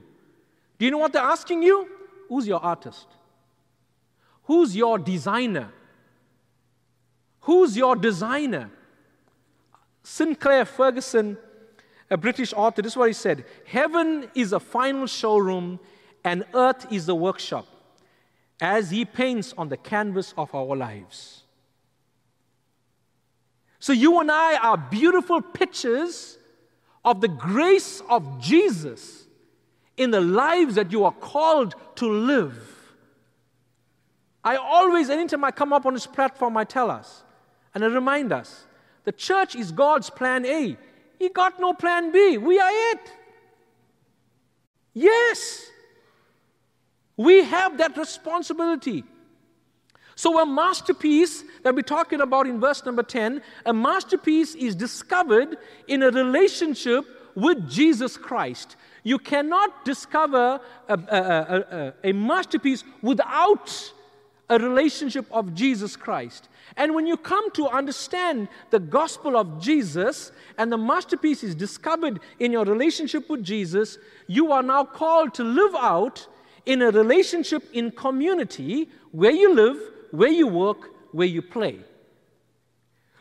Do 0.78 0.86
you 0.86 0.92
know 0.92 0.98
what 0.98 1.12
they're 1.12 1.22
asking 1.22 1.64
you? 1.64 1.90
Who's 2.30 2.48
your 2.48 2.64
artist? 2.64 3.08
Who's 4.50 4.76
your 4.76 4.98
designer? 4.98 5.70
Who's 7.42 7.78
your 7.78 7.96
designer? 7.96 8.70
Sinclair 10.04 10.66
Ferguson 10.66 11.38
a 12.10 12.18
British 12.18 12.54
author, 12.54 12.82
this 12.82 12.94
is 12.94 12.98
what 12.98 13.08
he 13.08 13.14
said 13.14 13.46
Heaven 13.66 14.30
is 14.36 14.54
a 14.54 14.60
final 14.60 15.08
showroom, 15.08 15.80
and 16.24 16.44
earth 16.54 16.92
is 16.92 17.06
the 17.06 17.16
workshop, 17.16 17.68
as 18.60 18.90
he 18.90 19.06
paints 19.06 19.54
on 19.58 19.70
the 19.70 19.78
canvas 19.78 20.34
of 20.38 20.54
our 20.54 20.76
lives. 20.76 21.44
So, 23.80 23.94
you 23.94 24.20
and 24.20 24.30
I 24.30 24.58
are 24.58 24.78
beautiful 24.78 25.42
pictures 25.42 26.38
of 27.06 27.22
the 27.22 27.30
grace 27.30 28.02
of 28.10 28.42
Jesus 28.42 29.26
in 29.96 30.12
the 30.12 30.22
lives 30.22 30.76
that 30.76 30.92
you 30.92 31.06
are 31.06 31.14
called 31.14 31.76
to 31.96 32.10
live. 32.10 32.69
I 34.44 34.56
always, 34.56 35.10
anytime 35.10 35.44
I 35.44 35.52
come 35.52 35.74
up 35.74 35.86
on 35.86 35.94
this 35.94 36.08
platform, 36.08 36.58
I 36.58 36.64
tell 36.64 36.90
us 36.90 37.24
and 37.74 37.84
I 37.84 37.88
remind 37.88 38.32
us 38.32 38.66
the 39.04 39.12
church 39.12 39.56
is 39.56 39.72
God's 39.72 40.10
plan 40.10 40.46
A. 40.46 40.78
He 41.18 41.30
got 41.30 41.60
no 41.60 41.74
plan 41.74 42.12
B. 42.12 42.38
We 42.38 42.60
are 42.60 42.72
it. 42.72 43.12
Yes. 44.94 45.70
We 47.18 47.44
have 47.44 47.78
that 47.78 47.98
responsibility. 47.98 49.04
So, 50.16 50.40
a 50.42 50.46
masterpiece 50.46 51.44
that 51.64 51.74
we're 51.74 51.82
talking 51.82 52.20
about 52.20 52.46
in 52.46 52.60
verse 52.60 52.86
number 52.86 53.04
10, 53.04 53.42
a 53.66 53.74
masterpiece 53.74 54.54
is 54.56 54.76
discovered 54.76 55.58
in 55.88 56.04
a 56.04 56.12
relationship 56.12 57.06
with 57.36 57.70
Jesus 57.70 58.18
Christ. 58.18 58.76
You 59.04 59.18
cannot 59.18 59.86
discover 59.86 60.60
a, 60.90 60.94
a, 60.94 60.98
a, 61.08 61.94
a, 62.10 62.12
masterpiece 62.12 62.84
without 63.02 63.94
a 64.50 64.58
relationship 64.58 65.26
of 65.32 65.54
Jesus 65.54 65.96
Christ. 65.96 66.50
And 66.76 66.96
when 66.96 67.06
you 67.06 67.18
come 67.18 67.52
to 67.52 67.68
understand 67.68 68.48
the 68.70 68.80
gospel 68.80 69.38
of 69.38 69.62
Jesus 69.62 70.32
and 70.58 70.72
the 70.72 70.78
masterpiece 70.78 71.44
is 71.44 71.56
discovered 71.56 72.20
in 72.40 72.52
your 72.52 72.66
relationship 72.66 73.30
with 73.30 73.44
Jesus, 73.44 73.98
you 74.28 74.52
are 74.52 74.64
now 74.64 74.84
called 74.84 75.34
to 75.36 75.44
live 75.44 75.76
out 75.76 76.28
in 76.66 76.82
a 76.82 76.92
relationship 76.92 77.64
in 77.74 77.92
community 77.92 78.90
where 79.12 79.32
you 79.32 79.54
live, 79.54 79.78
where 80.12 80.30
you 80.30 80.48
work, 80.48 80.90
where 81.12 81.28
you 81.28 81.42
play. 81.42 81.80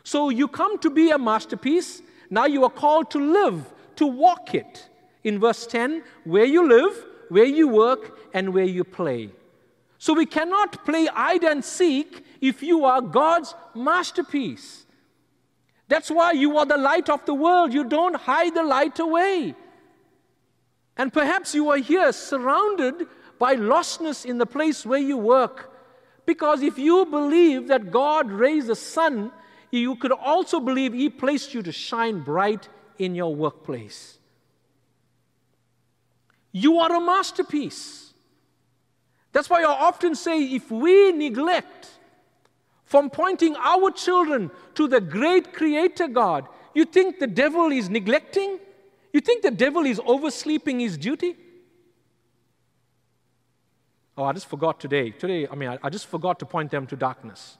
So 0.03 0.29
you 0.29 0.47
come 0.47 0.79
to 0.79 0.89
be 0.89 1.11
a 1.11 1.17
masterpiece, 1.17 2.01
now 2.29 2.45
you 2.45 2.63
are 2.63 2.69
called 2.69 3.11
to 3.11 3.19
live, 3.19 3.71
to 3.97 4.07
walk 4.07 4.55
it. 4.55 4.87
In 5.23 5.39
verse 5.39 5.67
10, 5.67 6.03
where 6.23 6.45
you 6.45 6.67
live, 6.67 7.05
where 7.29 7.45
you 7.45 7.67
work, 7.67 8.17
and 8.33 8.53
where 8.53 8.63
you 8.63 8.83
play. 8.83 9.29
So 9.99 10.13
we 10.13 10.25
cannot 10.25 10.85
play 10.85 11.05
hide 11.07 11.43
and 11.43 11.63
seek 11.63 12.23
if 12.39 12.63
you 12.63 12.85
are 12.85 13.01
God's 13.01 13.53
masterpiece. 13.75 14.85
That's 15.89 16.09
why 16.09 16.31
you 16.31 16.57
are 16.57 16.65
the 16.65 16.77
light 16.77 17.09
of 17.09 17.25
the 17.25 17.33
world. 17.33 17.73
You 17.73 17.83
don't 17.83 18.15
hide 18.15 18.55
the 18.55 18.63
light 18.63 18.97
away. 18.99 19.55
And 20.95 21.11
perhaps 21.11 21.53
you 21.53 21.69
are 21.69 21.77
here 21.77 22.13
surrounded 22.13 23.07
by 23.37 23.55
lostness 23.55 24.25
in 24.25 24.37
the 24.37 24.45
place 24.45 24.85
where 24.85 24.99
you 24.99 25.17
work. 25.17 25.71
Because 26.25 26.61
if 26.61 26.77
you 26.77 27.05
believe 27.05 27.67
that 27.67 27.91
God 27.91 28.31
raised 28.31 28.67
the 28.67 28.75
sun, 28.75 29.31
you 29.69 29.95
could 29.97 30.13
also 30.13 30.61
believe 30.61 30.93
He 30.93 31.09
placed 31.09 31.53
you 31.53 31.61
to 31.63 31.71
shine 31.73 32.21
bright 32.21 32.69
in 32.97 33.15
your 33.15 33.35
workplace. 33.35 34.17
You 36.53 36.79
are 36.79 36.95
a 36.95 37.01
masterpiece. 37.01 38.08
That's 39.31 39.49
why 39.49 39.61
I 39.61 39.65
often 39.65 40.15
say 40.15 40.43
if 40.43 40.71
we 40.71 41.11
neglect 41.11 41.89
from 42.85 43.09
pointing 43.09 43.55
our 43.57 43.91
children 43.91 44.49
to 44.75 44.87
the 44.87 44.99
great 44.99 45.53
creator 45.53 46.07
God, 46.07 46.47
you 46.73 46.85
think 46.85 47.19
the 47.19 47.27
devil 47.27 47.71
is 47.71 47.89
neglecting? 47.89 48.59
You 49.13 49.21
think 49.21 49.43
the 49.43 49.51
devil 49.51 49.85
is 49.85 49.99
oversleeping 50.05 50.79
his 50.79 50.97
duty? 50.97 51.35
Oh, 54.17 54.23
I 54.23 54.33
just 54.33 54.47
forgot 54.47 54.79
today. 54.79 55.11
Today, 55.11 55.47
I 55.49 55.55
mean, 55.55 55.69
I, 55.69 55.79
I 55.83 55.89
just 55.89 56.07
forgot 56.07 56.39
to 56.39 56.45
point 56.45 56.71
them 56.71 56.85
to 56.87 56.95
darkness. 56.95 57.57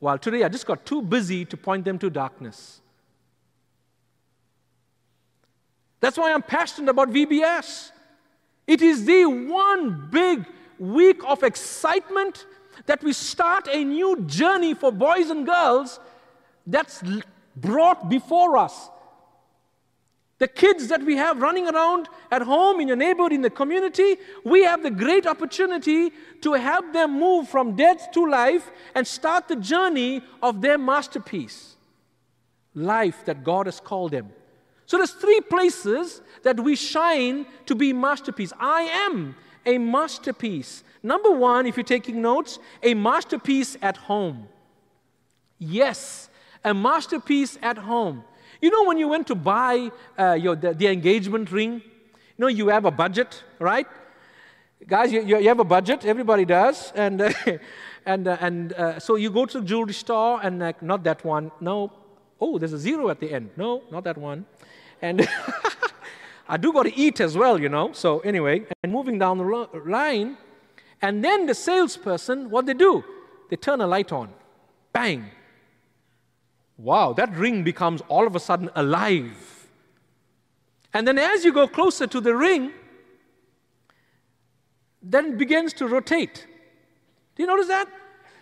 Well, 0.00 0.18
today 0.18 0.44
I 0.44 0.48
just 0.48 0.66
got 0.66 0.86
too 0.86 1.02
busy 1.02 1.44
to 1.46 1.56
point 1.56 1.84
them 1.84 1.98
to 1.98 2.10
darkness. 2.10 2.80
That's 6.00 6.16
why 6.16 6.32
I'm 6.32 6.42
passionate 6.42 6.90
about 6.90 7.10
VBS. 7.10 7.90
It 8.68 8.82
is 8.82 9.06
the 9.06 9.24
one 9.24 10.08
big 10.10 10.44
week 10.78 11.22
of 11.26 11.42
excitement 11.42 12.46
that 12.86 13.02
we 13.02 13.12
start 13.12 13.66
a 13.72 13.82
new 13.82 14.22
journey 14.26 14.74
for 14.74 14.92
boys 14.92 15.30
and 15.30 15.46
girls 15.46 15.98
that's 16.66 17.02
brought 17.56 18.08
before 18.08 18.58
us. 18.58 18.90
The 20.38 20.46
kids 20.46 20.86
that 20.88 21.02
we 21.02 21.16
have 21.16 21.40
running 21.40 21.66
around 21.66 22.08
at 22.30 22.42
home, 22.42 22.78
in 22.78 22.86
your 22.86 22.96
neighborhood, 22.96 23.32
in 23.32 23.40
the 23.40 23.50
community, 23.50 24.18
we 24.44 24.62
have 24.62 24.84
the 24.84 24.90
great 24.90 25.26
opportunity 25.26 26.12
to 26.42 26.52
help 26.52 26.92
them 26.92 27.18
move 27.18 27.48
from 27.48 27.74
death 27.74 28.12
to 28.12 28.24
life 28.24 28.70
and 28.94 29.04
start 29.04 29.48
the 29.48 29.56
journey 29.56 30.22
of 30.40 30.60
their 30.60 30.78
masterpiece 30.78 31.74
life 32.74 33.24
that 33.24 33.42
God 33.42 33.66
has 33.66 33.80
called 33.80 34.12
them. 34.12 34.30
So 34.88 34.96
there's 34.96 35.10
three 35.10 35.42
places 35.42 36.22
that 36.44 36.58
we 36.58 36.74
shine 36.74 37.44
to 37.66 37.74
be 37.74 37.92
masterpiece. 37.92 38.54
I 38.58 38.84
am 39.06 39.36
a 39.66 39.76
masterpiece. 39.76 40.82
Number 41.02 41.30
one, 41.30 41.66
if 41.66 41.76
you're 41.76 41.84
taking 41.84 42.22
notes, 42.22 42.58
a 42.82 42.94
masterpiece 42.94 43.76
at 43.82 43.98
home. 43.98 44.48
Yes, 45.58 46.30
a 46.64 46.72
masterpiece 46.72 47.58
at 47.60 47.76
home. 47.76 48.24
You 48.62 48.70
know, 48.70 48.84
when 48.84 48.96
you 48.96 49.08
went 49.08 49.26
to 49.26 49.34
buy 49.34 49.90
uh, 50.18 50.32
your, 50.40 50.56
the, 50.56 50.72
the, 50.72 50.86
engagement 50.86 51.52
ring, 51.52 51.82
you 51.84 52.38
know, 52.38 52.46
you 52.46 52.68
have 52.68 52.86
a 52.86 52.90
budget, 52.90 53.44
right? 53.58 53.86
Guys, 54.86 55.12
you, 55.12 55.20
you 55.20 55.48
have 55.48 55.60
a 55.60 55.64
budget, 55.64 56.06
everybody 56.06 56.46
does. 56.46 56.92
And, 56.94 57.20
uh, 57.20 57.32
and, 58.06 58.26
uh, 58.26 58.38
and 58.40 58.74
so 59.02 59.16
you 59.16 59.30
go 59.30 59.44
to 59.44 59.60
the 59.60 59.66
jewelry 59.66 59.92
store 59.92 60.40
and, 60.42 60.62
uh, 60.62 60.72
not 60.80 61.04
that 61.04 61.26
one, 61.26 61.50
no. 61.60 61.92
Oh, 62.40 62.56
there's 62.56 62.72
a 62.72 62.78
zero 62.78 63.10
at 63.10 63.20
the 63.20 63.32
end. 63.32 63.50
No, 63.56 63.82
not 63.90 64.04
that 64.04 64.16
one. 64.16 64.46
And 65.00 65.28
I 66.48 66.56
do 66.56 66.72
got 66.72 66.84
to 66.84 66.96
eat 66.96 67.20
as 67.20 67.36
well, 67.36 67.60
you 67.60 67.68
know. 67.68 67.92
So 67.92 68.20
anyway, 68.20 68.66
and 68.82 68.92
moving 68.92 69.18
down 69.18 69.38
the 69.38 69.44
line, 69.86 70.36
and 71.00 71.24
then 71.24 71.46
the 71.46 71.54
salesperson, 71.54 72.50
what 72.50 72.66
they 72.66 72.74
do? 72.74 73.04
They 73.50 73.56
turn 73.56 73.80
a 73.80 73.86
light 73.86 74.12
on. 74.12 74.32
Bang. 74.92 75.30
Wow, 76.76 77.12
that 77.14 77.34
ring 77.36 77.64
becomes 77.64 78.02
all 78.08 78.26
of 78.26 78.36
a 78.36 78.40
sudden 78.40 78.70
alive. 78.74 79.68
And 80.94 81.06
then 81.06 81.18
as 81.18 81.44
you 81.44 81.52
go 81.52 81.68
closer 81.68 82.06
to 82.06 82.20
the 82.20 82.34
ring, 82.34 82.72
then 85.02 85.32
it 85.32 85.38
begins 85.38 85.72
to 85.74 85.86
rotate. 85.86 86.46
Do 87.36 87.42
you 87.42 87.46
notice 87.46 87.68
that? 87.68 87.88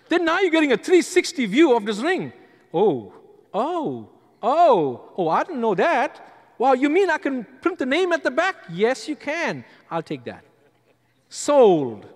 Then 0.09 0.25
now 0.25 0.39
you're 0.41 0.51
getting 0.51 0.73
a 0.73 0.77
360 0.77 1.47
view 1.47 1.77
of 1.77 1.85
this 1.85 1.99
ring. 1.99 2.33
Oh, 2.73 3.13
oh, 3.53 4.11
oh, 4.43 5.13
oh, 5.17 5.29
I 5.29 5.45
didn't 5.45 5.61
know 5.61 5.75
that. 5.75 6.36
Wow, 6.59 6.73
you 6.73 6.89
mean 6.89 7.11
I 7.11 7.19
can 7.19 7.45
print 7.61 7.79
the 7.79 7.87
name 7.87 8.13
at 8.13 8.23
the 8.23 8.31
back? 8.31 8.57
Yes, 8.71 9.09
you 9.09 9.17
can. 9.17 9.65
I'll 9.91 10.03
take 10.03 10.25
that. 10.25 10.45
Sold. 11.29 12.07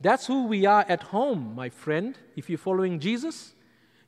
That's 0.00 0.26
who 0.26 0.46
we 0.46 0.64
are 0.64 0.84
at 0.88 1.02
home, 1.02 1.54
my 1.56 1.68
friend. 1.68 2.16
If 2.36 2.48
you're 2.48 2.58
following 2.58 3.00
Jesus, 3.00 3.54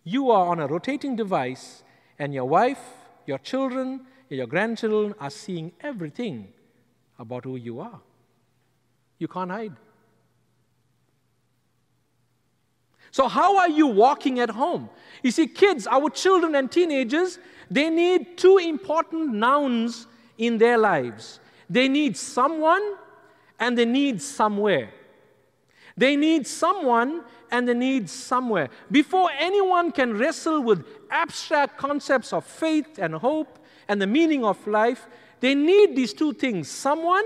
you 0.05 0.31
are 0.31 0.47
on 0.47 0.61
a 0.61 0.67
rotating 0.67 1.17
device, 1.17 1.83
and 2.19 2.33
your 2.33 2.45
wife, 2.45 2.81
your 3.27 3.39
children, 3.39 4.07
your 4.29 4.47
grandchildren 4.47 5.15
are 5.19 5.31
seeing 5.31 5.73
everything 5.81 6.53
about 7.19 7.45
who 7.45 7.57
you 7.57 7.81
are. 7.81 8.01
You 9.19 9.27
can't 9.27 9.51
hide. 9.51 9.77
So, 13.11 13.27
how 13.27 13.59
are 13.59 13.69
you 13.69 13.89
walking 13.89 14.39
at 14.39 14.51
home? 14.51 14.89
You 15.23 15.33
see, 15.33 15.49
kids, 15.49 15.87
our 15.89 16.09
children 16.11 16.55
and 16.55 16.71
teenagers, 16.71 17.39
they 17.71 17.89
need 17.89 18.37
two 18.37 18.59
important 18.59 19.33
nouns 19.33 20.07
in 20.37 20.59
their 20.59 20.77
lives 20.77 21.41
they 21.71 21.87
need 21.87 22.17
someone 22.17 22.83
and 23.61 23.79
they 23.79 23.85
need 23.85 24.21
somewhere. 24.21 24.91
They 25.97 26.17
need 26.17 26.47
someone 26.47 27.23
and 27.51 27.69
they 27.69 27.75
need 27.75 28.11
somewhere. 28.11 28.71
Before 28.91 29.31
anyone 29.39 29.93
can 29.93 30.19
wrestle 30.19 30.63
with 30.63 30.85
abstract 31.11 31.79
concepts 31.79 32.33
of 32.33 32.45
faith 32.45 32.99
and 32.99 33.15
hope 33.15 33.65
and 33.87 34.03
the 34.03 34.07
meaning 34.07 34.45
of 34.45 34.67
life, 34.67 35.07
they 35.39 35.55
need 35.55 35.95
these 35.95 36.13
two 36.13 36.33
things 36.33 36.69
someone 36.69 37.25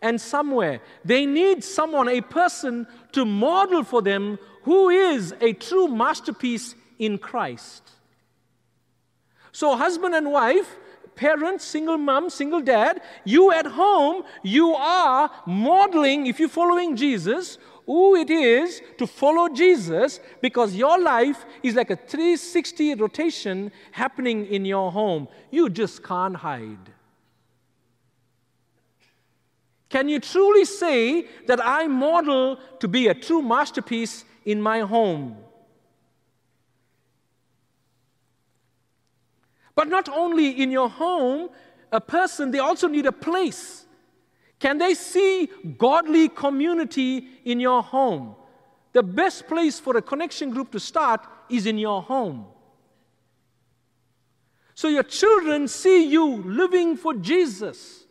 and 0.00 0.20
somewhere. 0.20 0.80
They 1.04 1.26
need 1.26 1.64
someone, 1.64 2.08
a 2.08 2.20
person, 2.20 2.86
to 3.12 3.24
model 3.24 3.82
for 3.82 4.02
them 4.02 4.38
who 4.62 4.90
is 4.90 5.34
a 5.40 5.52
true 5.52 5.88
masterpiece 5.88 6.76
in 6.98 7.18
Christ. 7.18 7.83
So, 9.54 9.76
husband 9.76 10.16
and 10.16 10.32
wife, 10.32 10.76
parents, 11.14 11.64
single 11.64 11.96
mom, 11.96 12.28
single 12.28 12.60
dad, 12.60 13.00
you 13.24 13.52
at 13.52 13.66
home, 13.66 14.24
you 14.42 14.74
are 14.74 15.30
modeling, 15.46 16.26
if 16.26 16.40
you're 16.40 16.48
following 16.48 16.96
Jesus, 16.96 17.58
who 17.86 18.16
it 18.16 18.30
is 18.30 18.82
to 18.98 19.06
follow 19.06 19.48
Jesus 19.48 20.18
because 20.40 20.74
your 20.74 21.00
life 21.00 21.44
is 21.62 21.76
like 21.76 21.90
a 21.90 21.94
360 21.94 22.96
rotation 22.96 23.70
happening 23.92 24.44
in 24.46 24.64
your 24.64 24.90
home. 24.90 25.28
You 25.52 25.70
just 25.70 26.02
can't 26.02 26.34
hide. 26.34 26.90
Can 29.88 30.08
you 30.08 30.18
truly 30.18 30.64
say 30.64 31.28
that 31.46 31.64
I 31.64 31.86
model 31.86 32.58
to 32.80 32.88
be 32.88 33.06
a 33.06 33.14
true 33.14 33.40
masterpiece 33.40 34.24
in 34.44 34.60
my 34.60 34.80
home? 34.80 35.36
But 39.74 39.88
not 39.88 40.08
only 40.08 40.62
in 40.62 40.70
your 40.70 40.88
home, 40.88 41.50
a 41.90 42.00
person, 42.00 42.50
they 42.50 42.58
also 42.58 42.88
need 42.88 43.06
a 43.06 43.12
place. 43.12 43.86
Can 44.60 44.78
they 44.78 44.94
see 44.94 45.48
godly 45.78 46.28
community 46.28 47.28
in 47.44 47.60
your 47.60 47.82
home? 47.82 48.36
The 48.92 49.02
best 49.02 49.48
place 49.48 49.80
for 49.80 49.96
a 49.96 50.02
connection 50.02 50.50
group 50.50 50.70
to 50.72 50.80
start 50.80 51.26
is 51.50 51.66
in 51.66 51.78
your 51.78 52.02
home. 52.02 52.46
So 54.74 54.88
your 54.88 55.02
children 55.02 55.68
see 55.68 56.04
you 56.06 56.42
living 56.42 56.96
for 56.96 57.14
Jesus. 57.14 58.04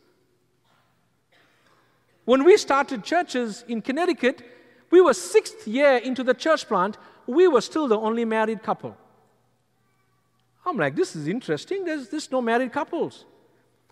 When 2.25 2.43
we 2.43 2.58
started 2.58 3.03
churches 3.03 3.65
in 3.67 3.82
Connecticut, 3.82 4.41
we 4.91 5.01
were 5.01 5.13
sixth 5.13 5.67
year 5.67 5.98
into 5.98 6.24
the 6.24 6.34
church 6.34 6.67
plant, 6.67 6.98
we 7.27 7.48
were 7.48 7.62
still 7.62 7.88
the 7.88 7.98
only 7.98 8.25
married 8.25 8.63
couple. 8.63 8.98
I'm 10.65 10.77
like, 10.77 10.96
this 10.96 11.15
is 11.15 11.27
interesting. 11.27 11.86
There's, 11.86 12.10
there's 12.10 12.32
no 12.32 12.41
married 12.41 12.72
couples. 12.72 13.25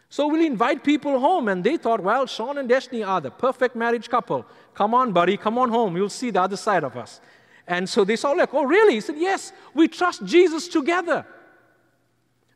So 0.10 0.28
we'll 0.28 0.46
invite 0.46 0.84
people 0.84 1.20
home, 1.20 1.48
and 1.48 1.63
they 1.63 1.78
thought, 1.78 2.01
well, 2.01 2.25
Sean 2.25 2.58
and 2.58 2.68
Destiny 2.68 3.04
are 3.04 3.22
the 3.22 3.32
perfect 3.32 3.75
marriage 3.75 4.10
couple. 4.10 4.46
Come 4.74 4.94
on, 4.94 5.13
buddy, 5.13 5.38
come 5.38 5.58
on 5.58 5.70
home. 5.70 5.96
You'll 5.96 6.10
see 6.10 6.32
the 6.32 6.42
other 6.42 6.58
side 6.58 6.84
of 6.84 6.98
us. 6.98 7.22
And 7.68 7.88
so 7.88 8.03
they 8.03 8.18
saw, 8.18 8.31
like, 8.31 8.53
oh, 8.53 8.66
really? 8.66 8.96
He 8.96 9.01
said, 9.01 9.16
yes, 9.18 9.53
we 9.74 9.88
trust 9.88 10.25
Jesus 10.25 10.68
together. 10.68 11.25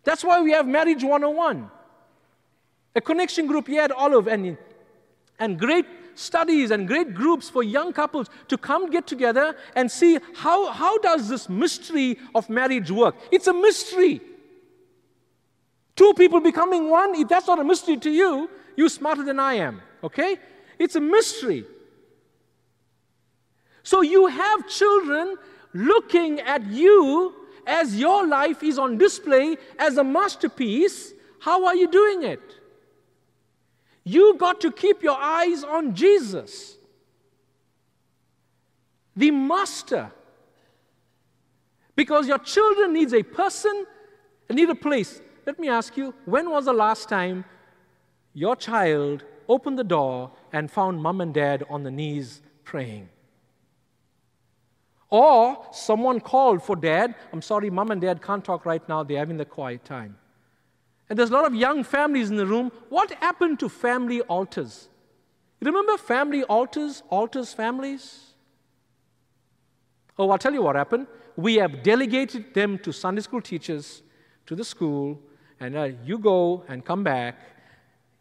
That's 0.04 0.24
why 0.24 0.42
we 0.42 0.52
have 0.52 0.68
Marriage 0.68 1.04
101. 1.04 1.70
A 2.96 3.02
connection 3.02 3.48
group 3.48 3.68
here 3.68 3.84
at 3.84 3.92
Olive, 3.92 4.28
and, 4.28 4.58
and 5.40 5.58
great 5.58 5.86
studies 6.16 6.72
and 6.72 6.88
great 6.88 7.14
groups 7.14 7.50
for 7.50 7.64
young 7.64 7.94
couples 7.94 8.30
to 8.48 8.58
come 8.58 8.90
get 8.90 9.06
together 9.08 9.56
and 9.76 9.92
see 9.92 10.18
how, 10.36 10.72
how 10.72 10.98
does 11.00 11.30
this 11.30 11.48
mystery 11.50 12.18
of 12.34 12.50
marriage 12.50 12.90
work. 12.92 13.16
It's 13.32 13.48
a 13.48 13.54
mystery. 13.54 14.22
Two 15.96 16.14
people 16.16 16.42
becoming 16.42 16.90
one, 16.90 17.16
if 17.16 17.28
that's 17.28 17.48
not 17.48 17.60
a 17.60 17.64
mystery 17.64 17.98
to 17.98 18.10
you, 18.10 18.50
you're 18.76 18.90
smarter 18.90 19.24
than 19.24 19.40
I 19.40 19.56
am, 19.56 19.82
okay? 20.04 20.38
It's 20.78 20.96
a 20.96 21.02
mystery. 21.02 21.66
So 23.84 24.02
you 24.02 24.28
have 24.28 24.68
children 24.68 25.38
looking 25.74 26.40
at 26.42 26.66
you 26.66 27.36
as 27.68 27.96
your 27.96 28.28
life 28.28 28.64
is 28.64 28.78
on 28.78 28.98
display 28.98 29.58
as 29.80 29.98
a 29.98 30.04
masterpiece. 30.04 31.14
How 31.40 31.66
are 31.66 31.76
you 31.76 31.90
doing 31.90 32.24
it? 32.24 32.55
You 34.06 34.38
got 34.38 34.62
to 34.62 34.72
keep 34.72 35.02
your 35.02 35.18
eyes 35.18 35.64
on 35.64 35.96
Jesus, 35.96 36.78
the 39.16 39.32
master. 39.32 40.12
Because 41.96 42.28
your 42.28 42.40
children 42.40 42.94
needs 42.94 43.14
a 43.14 43.24
person 43.24 43.86
and 44.48 44.58
need 44.58 44.70
a 44.70 44.76
place. 44.76 45.22
Let 45.46 45.58
me 45.60 45.70
ask 45.70 45.96
you, 45.98 46.14
when 46.26 46.50
was 46.50 46.66
the 46.66 46.74
last 46.74 47.10
time 47.10 47.46
your 48.34 48.56
child 48.56 49.24
opened 49.48 49.80
the 49.80 49.84
door 49.84 50.32
and 50.52 50.70
found 50.70 51.02
mom 51.02 51.22
and 51.22 51.34
dad 51.34 51.64
on 51.70 51.84
the 51.84 51.92
knees 51.92 52.42
praying? 52.64 53.10
Or 55.10 55.66
someone 55.72 56.20
called 56.20 56.62
for 56.62 56.76
dad. 56.76 57.16
I'm 57.32 57.42
sorry, 57.42 57.70
mom 57.70 57.92
and 57.92 58.02
dad 58.02 58.22
can't 58.22 58.44
talk 58.44 58.66
right 58.66 58.88
now. 58.90 59.04
They're 59.04 59.20
having 59.20 59.38
the 59.38 59.46
quiet 59.46 59.86
time. 59.86 60.18
And 61.10 61.20
there's 61.20 61.30
a 61.30 61.34
lot 61.34 61.46
of 61.46 61.54
young 61.54 61.84
families 61.84 62.30
in 62.30 62.36
the 62.36 62.46
room. 62.46 62.72
What 62.90 63.12
happened 63.14 63.60
to 63.60 63.70
family 63.70 64.22
altars? 64.22 64.90
Remember 65.62 65.98
family 65.98 66.44
altars, 66.44 67.04
altars, 67.10 67.54
families? 67.54 68.34
Oh, 70.18 70.30
I'll 70.30 70.38
tell 70.38 70.54
you 70.54 70.64
what 70.64 70.76
happened. 70.76 71.08
We 71.36 71.56
have 71.56 71.84
delegated 71.84 72.54
them 72.54 72.80
to 72.80 72.92
Sunday 72.94 73.22
school 73.22 73.42
teachers, 73.42 74.02
to 74.46 74.56
the 74.56 74.64
school, 74.64 75.20
and 75.60 75.76
uh, 75.76 75.90
you 76.04 76.18
go 76.18 76.64
and 76.68 76.84
come 76.84 77.04
back. 77.04 77.40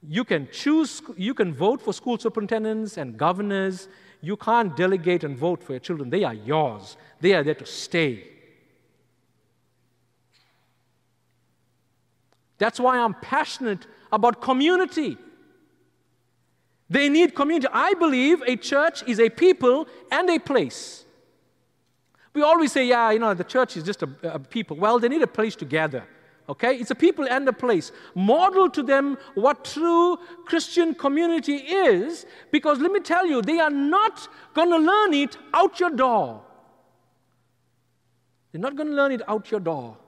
You 0.07 0.25
can 0.25 0.49
choose, 0.51 1.01
you 1.17 1.33
can 1.33 1.55
vote 1.55 1.81
for 1.81 1.93
school 1.93 2.19
superintendents 2.19 2.97
and 2.99 3.17
governors. 3.17 3.89
You 4.21 4.37
can't 4.37 4.77
delegate 4.77 5.25
and 5.25 5.37
vote 5.37 5.63
for 5.63 5.73
your 5.73 5.81
children. 5.81 6.11
They 6.11 6.25
are 6.25 6.35
yours, 6.35 6.97
they 7.21 7.35
are 7.35 7.43
there 7.43 7.55
to 7.55 7.67
stay. 7.67 8.34
That's 12.65 12.81
why 12.81 12.97
I'm 12.97 13.13
passionate 13.13 13.87
about 14.11 14.41
community. 14.41 15.19
They 16.89 17.11
need 17.11 17.35
community. 17.35 17.69
I 17.71 17.93
believe 17.93 18.41
a 18.41 18.57
church 18.57 19.03
is 19.07 19.21
a 19.21 19.29
people 19.29 19.87
and 20.11 20.31
a 20.31 20.39
place. 20.39 21.05
We 22.33 22.41
always 22.41 22.73
say, 22.73 22.87
yeah, 22.87 23.11
you 23.11 23.19
know, 23.19 23.35
the 23.35 23.45
church 23.45 23.77
is 23.77 23.83
just 23.83 24.03
a, 24.03 24.09
a 24.23 24.39
people. 24.39 24.79
Well, 24.79 24.99
they 24.99 25.11
need 25.11 25.21
a 25.21 25.27
place 25.27 25.55
to 25.57 25.67
gather. 25.67 26.05
Okay? 26.49 26.77
It's 26.77 26.91
a 26.91 26.95
people 26.95 27.29
and 27.29 27.47
a 27.47 27.53
place. 27.53 27.93
Model 28.15 28.71
to 28.71 28.83
them 28.83 29.19
what 29.35 29.67
true 29.67 30.17
Christian 30.47 30.95
community 30.95 31.57
is, 31.57 32.25
because 32.51 32.79
let 32.79 32.93
me 32.93 33.01
tell 33.01 33.27
you, 33.27 33.43
they 33.43 33.61
are 33.61 33.69
not 33.69 34.27
going 34.55 34.71
to 34.71 34.79
learn 34.79 35.13
it 35.13 35.37
out 35.53 35.79
your 35.81 35.91
door. 35.91 36.41
They're 38.53 38.63
not 38.63 38.75
going 38.75 38.89
to 38.89 38.95
learn 38.95 39.13
it 39.13 39.21
out 39.29 39.51
your 39.51 39.61
door. 39.61 39.99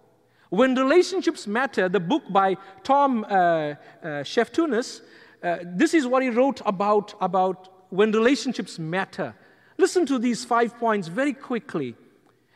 When 0.57 0.75
relationships 0.75 1.47
matter, 1.47 1.87
the 1.87 2.01
book 2.01 2.23
by 2.31 2.57
Tom 2.83 3.25
uh, 3.25 3.27
uh, 3.29 3.77
Sheftunis, 4.25 5.03
uh, 5.42 5.59
this 5.62 5.92
is 5.92 6.07
what 6.07 6.23
he 6.23 6.31
wrote 6.31 6.62
about, 6.64 7.12
about 7.21 7.69
when 7.90 8.11
relationships 8.11 8.79
matter. 8.79 9.35
Listen 9.77 10.07
to 10.07 10.19
these 10.19 10.47
five 10.47 10.79
points 10.79 11.09
very 11.09 11.35
quickly. 11.35 11.95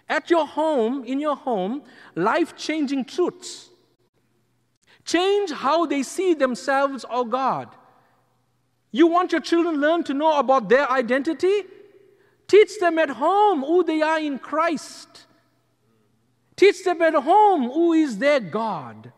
At 0.08 0.30
your 0.30 0.46
home, 0.46 1.04
in 1.04 1.20
your 1.20 1.36
home, 1.36 1.82
life 2.14 2.56
changing 2.56 3.04
truths. 3.04 3.68
Change 5.04 5.50
how 5.50 5.84
they 5.84 6.02
see 6.02 6.32
themselves 6.32 7.04
or 7.04 7.26
God. 7.26 7.68
You 8.92 9.08
want 9.08 9.32
your 9.32 9.42
children 9.42 9.74
to 9.74 9.80
learn 9.80 10.04
to 10.04 10.14
know 10.14 10.38
about 10.38 10.70
their 10.70 10.90
identity? 10.90 11.64
Teach 12.48 12.78
them 12.80 12.98
at 12.98 13.10
home 13.10 13.60
who 13.60 13.84
they 13.84 14.00
are 14.00 14.18
in 14.18 14.38
Christ. 14.38 15.26
Teach 16.60 16.84
them 16.84 17.00
at 17.00 17.14
home 17.14 17.70
who 17.70 17.94
is 17.94 18.18
their 18.18 18.38
God. 18.38 19.10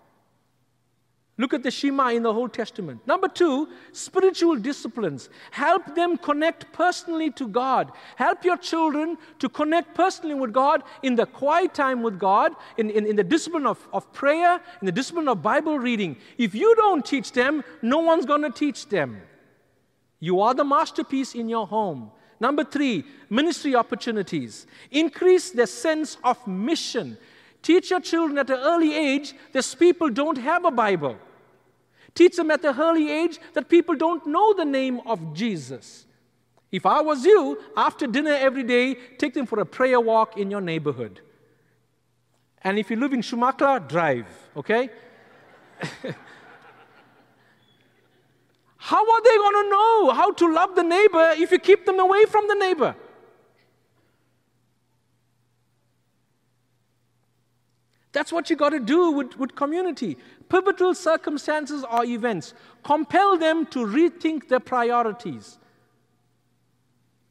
Look 1.36 1.52
at 1.52 1.64
the 1.64 1.72
Shema 1.72 2.10
in 2.10 2.22
the 2.22 2.32
Old 2.32 2.52
Testament. 2.52 3.04
Number 3.04 3.26
two, 3.26 3.68
spiritual 3.90 4.54
disciplines. 4.54 5.28
Help 5.50 5.96
them 5.96 6.18
connect 6.18 6.72
personally 6.72 7.32
to 7.32 7.48
God. 7.48 7.90
Help 8.14 8.44
your 8.44 8.56
children 8.56 9.18
to 9.40 9.48
connect 9.48 9.92
personally 9.92 10.36
with 10.36 10.52
God 10.52 10.84
in 11.02 11.16
the 11.16 11.26
quiet 11.26 11.74
time 11.74 12.00
with 12.00 12.16
God, 12.16 12.52
in, 12.76 12.90
in, 12.90 13.06
in 13.06 13.16
the 13.16 13.24
discipline 13.24 13.66
of, 13.66 13.88
of 13.92 14.12
prayer, 14.12 14.60
in 14.80 14.86
the 14.86 14.92
discipline 14.92 15.26
of 15.26 15.42
Bible 15.42 15.80
reading. 15.80 16.16
If 16.38 16.54
you 16.54 16.76
don't 16.76 17.04
teach 17.04 17.32
them, 17.32 17.64
no 17.82 17.98
one's 17.98 18.24
going 18.24 18.42
to 18.42 18.50
teach 18.50 18.88
them. 18.88 19.20
You 20.20 20.42
are 20.42 20.54
the 20.54 20.64
masterpiece 20.64 21.34
in 21.34 21.48
your 21.48 21.66
home. 21.66 22.12
Number 22.38 22.62
three, 22.62 23.04
ministry 23.30 23.74
opportunities. 23.74 24.68
Increase 24.92 25.50
their 25.50 25.66
sense 25.66 26.18
of 26.22 26.46
mission. 26.46 27.18
Teach 27.62 27.90
your 27.90 28.00
children 28.00 28.38
at 28.38 28.50
an 28.50 28.58
early 28.58 28.94
age 28.94 29.34
that 29.52 29.76
people 29.78 30.10
don't 30.10 30.38
have 30.38 30.64
a 30.64 30.70
Bible. 30.70 31.16
Teach 32.14 32.36
them 32.36 32.50
at 32.50 32.64
an 32.64 32.78
early 32.78 33.10
age 33.10 33.38
that 33.54 33.68
people 33.68 33.94
don't 33.94 34.26
know 34.26 34.52
the 34.52 34.64
name 34.64 35.00
of 35.06 35.32
Jesus. 35.32 36.06
If 36.70 36.84
I 36.86 37.00
was 37.00 37.24
you, 37.24 37.58
after 37.76 38.06
dinner 38.06 38.32
every 38.32 38.64
day, 38.64 38.94
take 39.18 39.34
them 39.34 39.46
for 39.46 39.60
a 39.60 39.66
prayer 39.66 40.00
walk 40.00 40.36
in 40.36 40.50
your 40.50 40.60
neighborhood. 40.60 41.20
And 42.62 42.78
if 42.78 42.90
you 42.90 42.96
live 42.96 43.12
in 43.12 43.20
Chumuckla, 43.20 43.88
drive, 43.88 44.26
okay? 44.56 44.88
how 48.76 49.12
are 49.12 49.22
they 49.22 49.36
going 49.36 49.64
to 49.64 49.70
know 49.70 50.10
how 50.10 50.32
to 50.32 50.52
love 50.52 50.74
the 50.74 50.82
neighbor 50.82 51.34
if 51.36 51.50
you 51.52 51.58
keep 51.58 51.84
them 51.86 52.00
away 52.00 52.24
from 52.24 52.48
the 52.48 52.54
neighbor? 52.54 52.96
That's 58.12 58.30
what 58.30 58.50
you 58.50 58.56
got 58.56 58.70
to 58.70 58.80
do 58.80 59.10
with, 59.12 59.38
with 59.38 59.54
community. 59.54 60.18
Pivotal 60.48 60.94
circumstances 60.94 61.84
or 61.90 62.04
events 62.04 62.52
compel 62.82 63.38
them 63.38 63.66
to 63.66 63.80
rethink 63.80 64.48
their 64.48 64.60
priorities. 64.60 65.58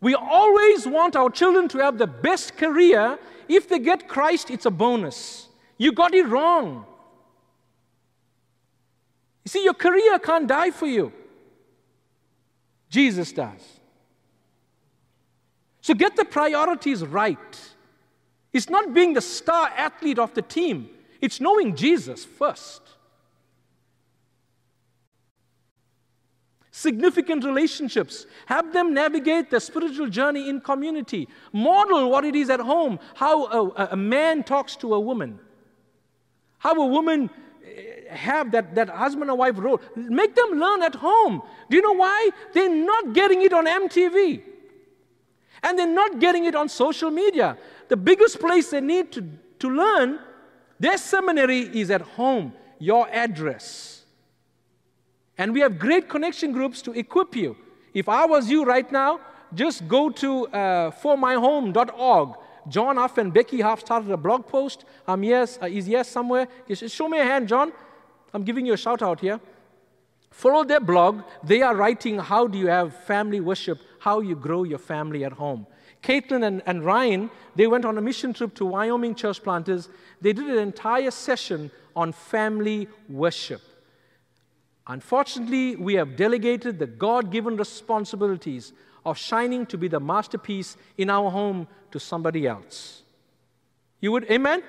We 0.02 0.16
always 0.16 0.88
want 0.88 1.16
our 1.16 1.30
children 1.30 1.68
to 1.70 1.78
have 1.78 2.00
the 2.00 2.08
best 2.08 2.58
career. 2.58 3.20
If 3.48 3.70
they 3.70 3.78
get 3.78 4.08
Christ, 4.08 4.50
it's 4.50 4.66
a 4.66 4.72
bonus. 4.72 5.48
You 5.78 5.92
got 5.92 6.16
it 6.16 6.28
wrong. 6.28 6.86
You 9.46 9.50
see, 9.50 9.64
your 9.64 9.76
career 9.76 10.18
can't 10.18 10.48
die 10.48 10.72
for 10.72 10.88
you. 10.88 11.14
Jesus 12.90 13.32
does. 13.32 13.80
So 15.82 15.94
get 15.94 16.16
the 16.16 16.26
priorities 16.26 17.04
right. 17.04 17.71
It's 18.54 18.70
not 18.70 18.94
being 18.94 19.14
the 19.14 19.22
star 19.22 19.70
athlete 19.76 20.20
of 20.20 20.34
the 20.34 20.42
team, 20.42 20.90
it's 21.22 21.40
knowing 21.40 21.76
Jesus 21.76 22.26
first. 22.26 22.82
Significant 26.74 27.44
relationships. 27.44 28.26
Have 28.46 28.72
them 28.72 28.94
navigate 28.94 29.52
their 29.52 29.60
spiritual 29.60 30.08
journey 30.08 30.50
in 30.50 30.62
community. 30.62 31.28
Model 31.52 32.10
what 32.10 32.24
it 32.24 32.34
is 32.34 32.50
at 32.50 32.62
home, 32.62 32.98
how 33.14 33.46
a, 33.46 33.88
a 33.92 33.98
man 33.98 34.44
talks 34.44 34.78
to 34.78 34.94
a 34.94 35.00
woman, 35.00 35.38
how 36.60 36.74
a 36.82 36.86
woman 36.86 37.30
eh, 37.64 38.16
have 38.16 38.52
that, 38.54 38.74
that 38.76 38.90
husband 38.90 39.30
and 39.30 39.38
wife 39.38 39.56
role. 39.58 39.82
Make 39.96 40.34
them 40.34 40.52
learn 40.52 40.82
at 40.82 40.96
home. 40.96 41.42
Do 41.70 41.76
you 41.76 41.84
know 41.84 41.94
why? 41.94 42.30
They're 42.54 42.74
not 42.74 43.14
getting 43.14 43.42
it 43.42 43.52
on 43.52 43.66
MTV. 43.66 44.42
And 45.64 45.78
they're 45.78 45.88
not 45.88 46.20
getting 46.20 46.46
it 46.46 46.56
on 46.56 46.70
social 46.70 47.12
media. 47.12 47.58
The 47.88 47.98
biggest 47.98 48.40
place 48.40 48.72
they 48.72 48.82
need 48.82 49.12
to, 49.12 49.24
to 49.60 49.70
learn, 49.70 50.20
their 50.80 50.98
seminary 50.98 51.62
is 51.62 51.92
at 51.92 52.02
home, 52.02 52.54
your 52.80 53.08
address. 53.10 54.04
And 55.38 55.54
we 55.54 55.60
have 55.62 55.78
great 55.78 56.10
connection 56.10 56.52
groups 56.52 56.82
to 56.84 56.92
equip 56.92 57.36
you. 57.36 57.56
If 57.94 58.10
I 58.10 58.26
was 58.26 58.50
you 58.50 58.64
right 58.64 58.90
now, 58.92 59.20
just 59.54 59.88
go 59.88 60.10
to 60.10 60.48
uh, 60.48 60.92
formyhome.org. 60.92 62.36
John 62.68 62.98
Huff 62.98 63.18
and 63.18 63.34
Becky 63.34 63.62
Huff 63.62 63.82
started 63.82 64.12
a 64.12 64.18
blog 64.18 64.48
post. 64.48 64.86
I'm 65.08 65.24
yes, 65.24 65.58
uh, 65.62 65.66
is 65.66 65.88
yes 65.88 66.08
somewhere. 66.08 66.48
Show 66.74 67.10
me 67.10 67.20
a 67.20 67.24
hand, 67.24 67.48
John. 67.48 67.72
I'm 68.34 68.44
giving 68.44 68.66
you 68.66 68.74
a 68.74 68.78
shout 68.78 69.02
out 69.02 69.20
here. 69.20 69.40
Follow 70.30 70.64
their 70.64 70.80
blog. 70.80 71.24
They 71.44 71.62
are 71.62 71.76
writing 71.76 72.18
how 72.18 72.48
do 72.48 72.58
you 72.58 72.68
have 72.68 72.96
family 73.06 73.40
worship, 73.40 73.80
how 74.02 74.20
you 74.20 74.36
grow 74.36 74.64
your 74.64 74.80
family 74.80 75.24
at 75.24 75.34
home. 75.34 75.68
Caitlin 76.02 76.44
and, 76.44 76.64
and 76.66 76.84
Ryan, 76.84 77.30
they 77.56 77.68
went 77.68 77.86
on 77.86 78.00
a 78.00 78.02
mission 78.02 78.34
trip 78.34 78.56
to 78.56 78.66
Wyoming 78.66 79.14
church 79.14 79.44
planters. 79.44 79.90
They 80.20 80.34
did 80.34 80.50
an 80.50 80.58
entire 80.58 81.12
session 81.12 81.70
on 81.96 82.12
family 82.12 82.88
worship. 83.08 83.62
Unfortunately, 84.88 85.76
we 85.76 85.94
have 85.94 86.16
delegated 86.16 86.80
the 86.80 86.88
God 86.88 87.32
given 87.32 87.56
responsibilities 87.56 88.74
of 89.06 89.20
shining 89.20 89.68
to 89.68 89.78
be 89.78 89.88
the 89.88 90.00
masterpiece 90.00 90.78
in 90.98 91.12
our 91.12 91.30
home 91.30 91.68
to 91.92 92.00
somebody 92.00 92.48
else. 92.48 93.04
You 94.00 94.14
would, 94.14 94.26
amen? 94.32 94.64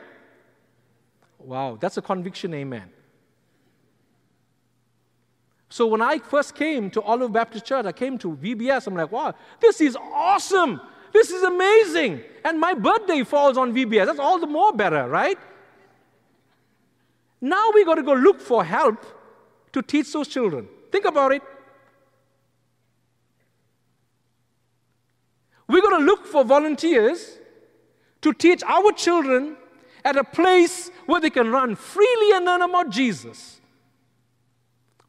Wow, 1.38 1.78
that's 1.80 1.96
a 1.96 2.02
conviction, 2.02 2.52
amen. 2.52 2.90
So 5.72 5.86
when 5.86 6.02
I 6.02 6.18
first 6.18 6.54
came 6.54 6.90
to 6.90 7.00
Olive 7.00 7.32
Baptist 7.32 7.64
Church, 7.64 7.86
I 7.86 7.92
came 7.92 8.18
to 8.18 8.36
VBS, 8.36 8.86
I'm 8.86 8.94
like, 8.94 9.10
wow, 9.10 9.34
this 9.58 9.80
is 9.80 9.96
awesome. 9.96 10.78
This 11.14 11.30
is 11.30 11.42
amazing. 11.42 12.20
And 12.44 12.60
my 12.60 12.74
birthday 12.74 13.24
falls 13.24 13.56
on 13.56 13.72
VBS. 13.72 14.04
That's 14.04 14.18
all 14.18 14.38
the 14.38 14.46
more 14.46 14.74
better, 14.74 15.08
right? 15.08 15.38
Now 17.40 17.70
we 17.72 17.86
got 17.86 17.94
to 17.94 18.02
go 18.02 18.12
look 18.12 18.38
for 18.38 18.62
help 18.62 19.02
to 19.72 19.80
teach 19.80 20.12
those 20.12 20.28
children. 20.28 20.68
Think 20.90 21.06
about 21.06 21.32
it. 21.32 21.40
We're 25.68 25.80
going 25.80 26.00
to 26.00 26.04
look 26.04 26.26
for 26.26 26.44
volunteers 26.44 27.38
to 28.20 28.34
teach 28.34 28.62
our 28.64 28.92
children 28.92 29.56
at 30.04 30.18
a 30.18 30.24
place 30.24 30.90
where 31.06 31.22
they 31.22 31.30
can 31.30 31.50
run 31.50 31.76
freely 31.76 32.36
and 32.36 32.44
learn 32.44 32.60
about 32.60 32.90
Jesus. 32.90 33.61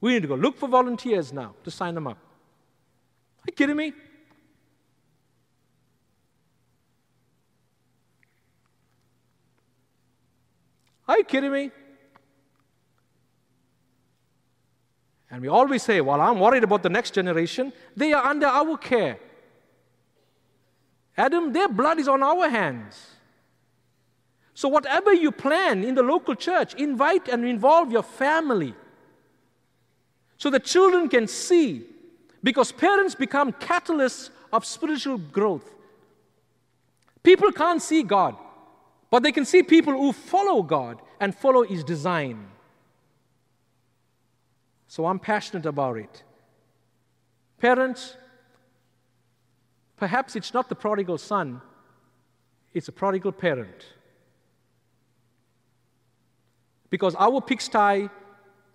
We 0.03 0.11
need 0.11 0.23
to 0.23 0.27
go 0.27 0.35
look 0.35 0.57
for 0.57 0.67
volunteers 0.67 1.31
now 1.31 1.55
to 1.63 1.71
sign 1.71 1.95
them 1.95 2.07
up. 2.07 2.17
Are 2.17 3.47
you 3.47 3.53
kidding 3.53 3.77
me? 3.77 3.93
Are 11.07 11.17
you 11.19 11.23
kidding 11.23 11.53
me? 11.53 11.71
And 15.31 15.41
we 15.41 15.47
always 15.47 15.83
say, 15.83 16.01
Well, 16.01 16.19
I'm 16.19 16.37
worried 16.37 16.65
about 16.65 16.83
the 16.83 16.89
next 16.89 17.11
generation. 17.11 17.71
They 17.95 18.11
are 18.11 18.25
under 18.25 18.47
our 18.47 18.75
care. 18.75 19.17
Adam, 21.15 21.53
their 21.53 21.69
blood 21.69 21.97
is 21.97 22.09
on 22.09 22.21
our 22.21 22.49
hands. 22.49 23.07
So, 24.53 24.67
whatever 24.67 25.13
you 25.13 25.31
plan 25.31 25.85
in 25.85 25.95
the 25.95 26.03
local 26.03 26.35
church, 26.35 26.73
invite 26.73 27.29
and 27.29 27.45
involve 27.45 27.89
your 27.89 28.03
family 28.03 28.75
so 30.37 30.49
the 30.49 30.59
children 30.59 31.09
can 31.09 31.27
see, 31.27 31.83
because 32.43 32.71
parents 32.71 33.15
become 33.15 33.51
catalysts 33.53 34.29
of 34.51 34.65
spiritual 34.65 35.17
growth. 35.17 35.73
People 37.23 37.51
can't 37.51 37.81
see 37.81 38.03
God. 38.03 38.35
But 39.13 39.21
they 39.21 39.31
can 39.31 39.45
see 39.45 39.61
people 39.61 39.93
who 39.93 40.11
follow 40.11 40.63
God 40.63 40.99
and 41.19 41.35
follow 41.35 41.61
His 41.61 41.83
design. 41.83 42.47
So 44.87 45.05
I'm 45.05 45.19
passionate 45.19 45.67
about 45.67 45.97
it. 45.97 46.23
Parents, 47.59 48.17
perhaps 49.97 50.35
it's 50.35 50.51
not 50.51 50.67
the 50.67 50.73
prodigal 50.73 51.19
son, 51.19 51.61
it's 52.73 52.87
a 52.87 52.91
prodigal 52.91 53.31
parent. 53.31 53.85
Because 56.89 57.13
our 57.13 57.39
pigsty 57.39 58.09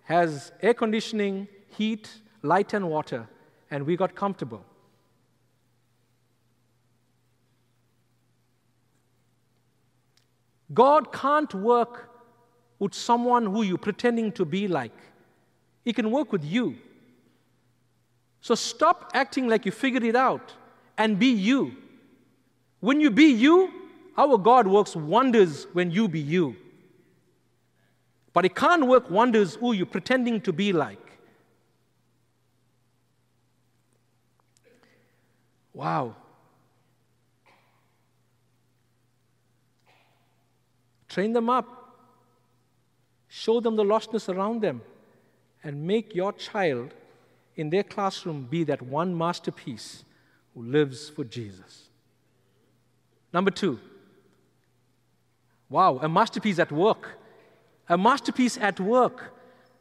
has 0.09 0.51
air 0.63 0.73
conditioning, 0.73 1.47
heat, 1.67 2.09
light, 2.41 2.73
and 2.73 2.89
water, 2.89 3.27
and 3.69 3.85
we 3.85 3.95
got 3.95 4.15
comfortable. 4.15 4.65
God 10.73 11.13
can't 11.13 11.53
work 11.53 12.09
with 12.79 12.95
someone 12.95 13.45
who 13.45 13.61
you're 13.61 13.77
pretending 13.77 14.31
to 14.31 14.45
be 14.45 14.67
like. 14.67 14.97
He 15.85 15.93
can 15.93 16.09
work 16.09 16.31
with 16.31 16.43
you. 16.43 16.75
So 18.41 18.55
stop 18.55 19.11
acting 19.13 19.47
like 19.47 19.63
you 19.63 19.71
figured 19.71 20.03
it 20.03 20.15
out 20.15 20.55
and 20.97 21.19
be 21.19 21.27
you. 21.27 21.75
When 22.79 22.99
you 22.99 23.11
be 23.11 23.25
you, 23.25 23.71
our 24.17 24.39
God 24.39 24.65
works 24.65 24.95
wonders 24.95 25.67
when 25.73 25.91
you 25.91 26.07
be 26.07 26.19
you. 26.19 26.55
But 28.33 28.45
it 28.45 28.55
can't 28.55 28.87
work 28.87 29.09
wonders 29.09 29.55
who 29.55 29.73
you're 29.73 29.85
pretending 29.85 30.41
to 30.41 30.53
be 30.53 30.71
like. 30.71 30.97
Wow. 35.73 36.15
Train 41.07 41.33
them 41.33 41.49
up. 41.49 41.97
Show 43.27 43.59
them 43.59 43.75
the 43.75 43.83
lostness 43.83 44.33
around 44.33 44.61
them. 44.61 44.81
and 45.63 45.85
make 45.85 46.15
your 46.15 46.33
child 46.33 46.93
in 47.55 47.69
their 47.69 47.83
classroom 47.83 48.47
be 48.49 48.63
that 48.63 48.81
one 48.81 49.17
masterpiece 49.17 50.03
who 50.53 50.63
lives 50.63 51.09
for 51.09 51.23
Jesus. 51.23 51.89
Number 53.33 53.51
two, 53.51 53.79
wow, 55.69 55.99
a 56.01 56.07
masterpiece 56.07 56.59
at 56.59 56.71
work. 56.71 57.18
A 57.89 57.97
masterpiece 57.97 58.57
at 58.57 58.79
work. 58.79 59.33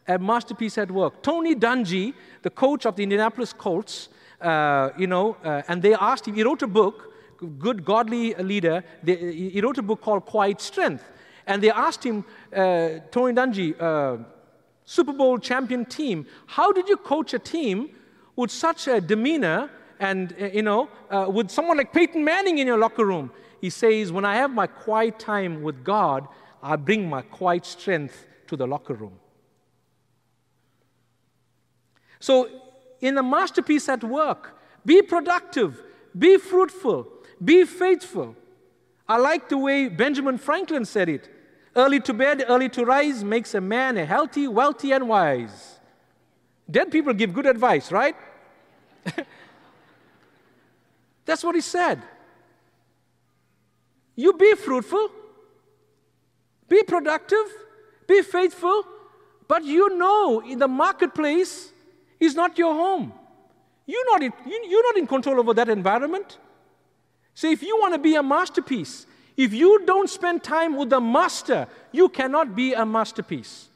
A 0.06 0.18
masterpiece 0.18 0.78
at 0.78 0.90
work. 0.90 1.22
Tony 1.22 1.54
Dungy, 1.54 2.14
the 2.42 2.50
coach 2.50 2.86
of 2.86 2.96
the 2.96 3.02
Indianapolis 3.02 3.52
Colts, 3.52 4.08
uh, 4.40 4.90
you 4.96 5.06
know, 5.06 5.36
uh, 5.44 5.62
and 5.68 5.82
they 5.82 5.94
asked 5.94 6.26
him, 6.26 6.34
he 6.34 6.42
wrote 6.42 6.62
a 6.62 6.66
book, 6.66 7.12
good 7.58 7.84
godly 7.84 8.34
leader, 8.34 8.82
they, 9.02 9.16
he 9.50 9.60
wrote 9.60 9.78
a 9.78 9.82
book 9.82 10.00
called 10.00 10.24
Quiet 10.24 10.60
Strength. 10.60 11.04
And 11.46 11.62
they 11.62 11.70
asked 11.70 12.04
him, 12.04 12.24
uh, 12.52 13.00
Tony 13.10 13.34
Dungy, 13.34 13.80
uh, 13.80 14.22
Super 14.84 15.12
Bowl 15.12 15.38
champion 15.38 15.84
team, 15.84 16.26
how 16.46 16.72
did 16.72 16.88
you 16.88 16.96
coach 16.96 17.34
a 17.34 17.38
team 17.38 17.90
with 18.36 18.50
such 18.50 18.86
a 18.86 19.00
demeanor 19.00 19.70
and, 20.00 20.34
uh, 20.40 20.46
you 20.46 20.62
know, 20.62 20.88
uh, 21.10 21.26
with 21.28 21.50
someone 21.50 21.76
like 21.76 21.92
Peyton 21.92 22.24
Manning 22.24 22.58
in 22.58 22.66
your 22.66 22.78
locker 22.78 23.04
room? 23.04 23.30
He 23.60 23.70
says, 23.70 24.12
when 24.12 24.24
I 24.24 24.36
have 24.36 24.50
my 24.50 24.66
quiet 24.66 25.18
time 25.18 25.62
with 25.62 25.84
God, 25.84 26.28
I 26.62 26.76
bring 26.76 27.08
my 27.08 27.22
quiet 27.22 27.66
strength 27.66 28.26
to 28.48 28.56
the 28.56 28.66
locker 28.66 28.94
room. 28.94 29.18
So, 32.20 32.48
in 33.00 33.16
a 33.16 33.22
masterpiece 33.22 33.88
at 33.88 34.02
work, 34.02 34.58
be 34.84 35.02
productive, 35.02 35.82
be 36.18 36.36
fruitful, 36.36 37.06
be 37.42 37.64
faithful. 37.64 38.34
I 39.08 39.18
like 39.18 39.48
the 39.48 39.58
way 39.58 39.88
Benjamin 39.88 40.38
Franklin 40.38 40.84
said 40.84 41.08
it 41.08 41.28
early 41.76 42.00
to 42.00 42.12
bed, 42.12 42.44
early 42.48 42.68
to 42.70 42.84
rise 42.84 43.22
makes 43.22 43.54
a 43.54 43.60
man 43.60 43.96
a 43.96 44.04
healthy, 44.04 44.48
wealthy, 44.48 44.92
and 44.92 45.08
wise. 45.08 45.78
Dead 46.70 46.90
people 46.90 47.14
give 47.14 47.32
good 47.32 47.46
advice, 47.46 47.92
right? 47.92 48.16
That's 51.24 51.44
what 51.44 51.54
he 51.54 51.60
said. 51.60 52.02
You 54.16 54.32
be 54.32 54.54
fruitful, 54.54 55.10
be 56.68 56.82
productive, 56.82 57.46
be 58.06 58.22
faithful, 58.22 58.84
but 59.46 59.64
you 59.64 59.96
know 59.96 60.42
the 60.56 60.68
marketplace 60.68 61.72
is 62.20 62.34
not 62.34 62.58
your 62.58 62.74
home. 62.74 63.12
You're 63.86 64.04
not, 64.12 64.22
in, 64.22 64.32
you're 64.46 64.82
not 64.82 64.98
in 64.98 65.06
control 65.06 65.40
over 65.40 65.54
that 65.54 65.68
environment. 65.68 66.38
So 67.32 67.48
if 67.50 67.62
you 67.62 67.78
want 67.80 67.94
to 67.94 67.98
be 67.98 68.16
a 68.16 68.22
masterpiece, 68.22 69.06
if 69.36 69.54
you 69.54 69.86
don't 69.86 70.10
spend 70.10 70.42
time 70.42 70.76
with 70.76 70.90
the 70.90 71.00
master, 71.00 71.68
you 71.92 72.08
cannot 72.08 72.54
be 72.54 72.74
a 72.74 72.84
masterpiece. 72.84 73.68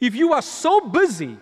If 0.00 0.14
you 0.14 0.32
are 0.32 0.42
so 0.42 0.80
busy 0.80 1.38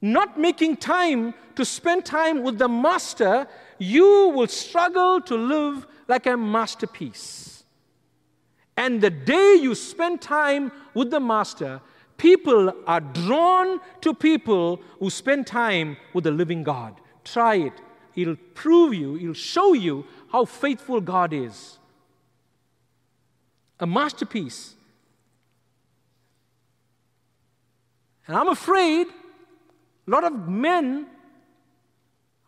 not 0.00 0.38
making 0.38 0.76
time 0.76 1.34
to 1.56 1.64
spend 1.64 2.04
time 2.04 2.42
with 2.42 2.58
the 2.58 2.68
master, 2.68 3.48
you 3.78 4.28
will 4.34 4.46
struggle 4.46 5.20
to 5.22 5.34
live 5.34 5.86
like 6.06 6.26
a 6.26 6.36
masterpiece. 6.36 7.55
And 8.76 9.00
the 9.00 9.10
day 9.10 9.58
you 9.60 9.74
spend 9.74 10.20
time 10.20 10.70
with 10.94 11.10
the 11.10 11.20
master, 11.20 11.80
people 12.18 12.72
are 12.86 13.00
drawn 13.00 13.80
to 14.02 14.12
people 14.12 14.80
who 14.98 15.10
spend 15.10 15.46
time 15.46 15.96
with 16.12 16.24
the 16.24 16.30
living 16.30 16.62
God. 16.62 17.00
Try 17.24 17.56
it. 17.56 17.72
It'll 18.14 18.36
prove 18.54 18.94
you, 18.94 19.16
it'll 19.16 19.34
show 19.34 19.74
you 19.74 20.06
how 20.32 20.46
faithful 20.46 21.00
God 21.00 21.32
is. 21.32 21.78
A 23.78 23.86
masterpiece. 23.86 24.74
And 28.26 28.36
I'm 28.36 28.48
afraid 28.48 29.06
a 30.06 30.10
lot 30.10 30.24
of 30.24 30.48
men, 30.48 31.06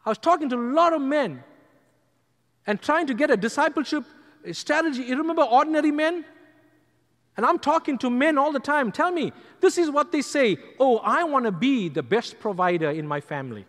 I 0.05 0.09
was 0.09 0.19
talking 0.19 0.49
to 0.49 0.57
a 0.57 0.67
lot 0.73 0.93
of 0.93 1.03
men 1.03 1.43
and 2.67 2.81
trying 2.81 3.07
to 3.09 3.15
get 3.15 3.31
a 3.31 3.37
discipleship 3.37 4.05
strategy. 4.53 5.03
You 5.03 5.17
remember 5.17 5.43
ordinary 5.43 5.91
men? 5.91 6.25
And 7.37 7.47
I'm 7.47 7.59
talking 7.59 7.99
to 7.99 8.11
men 8.11 8.37
all 8.37 8.51
the 8.51 8.61
time. 8.61 8.91
Tell 8.91 9.13
me, 9.13 9.33
this 9.61 9.79
is 9.79 9.91
what 9.91 10.11
they 10.11 10.23
say 10.23 10.59
Oh, 10.81 10.99
I 10.99 11.25
want 11.25 11.45
to 11.45 11.53
be 11.53 11.89
the 11.89 12.03
best 12.03 12.41
provider 12.41 12.91
in 12.91 13.07
my 13.07 13.21
family. 13.21 13.65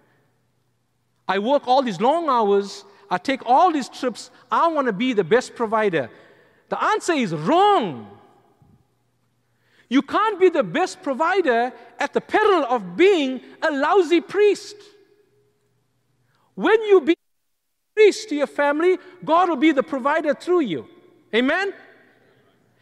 I 1.28 1.38
work 1.38 1.68
all 1.68 1.84
these 1.84 2.02
long 2.02 2.28
hours, 2.28 2.84
I 3.10 3.20
take 3.20 3.46
all 3.46 3.72
these 3.72 3.88
trips, 3.88 4.32
I 4.52 4.68
want 4.70 4.88
to 4.88 4.94
be 4.94 5.14
the 5.14 5.24
best 5.24 5.56
provider. 5.56 6.10
The 6.70 6.84
answer 6.84 7.14
is 7.14 7.34
wrong. 7.34 8.08
You 9.90 10.02
can't 10.04 10.40
be 10.40 10.50
the 10.50 10.64
best 10.64 11.02
provider 11.02 11.72
at 12.00 12.14
the 12.14 12.22
peril 12.22 12.64
of 12.66 12.96
being 12.96 13.42
a 13.62 13.72
lousy 13.72 14.22
priest. 14.22 14.76
When 16.56 16.82
you 16.84 17.02
be 17.02 17.16
priest 18.00 18.30
to 18.30 18.36
your 18.36 18.48
family, 18.48 18.98
God 19.26 19.50
will 19.50 19.58
be 19.58 19.74
the 19.74 19.84
provider 19.84 20.34
through 20.34 20.62
you. 20.62 20.88
Amen? 21.36 21.74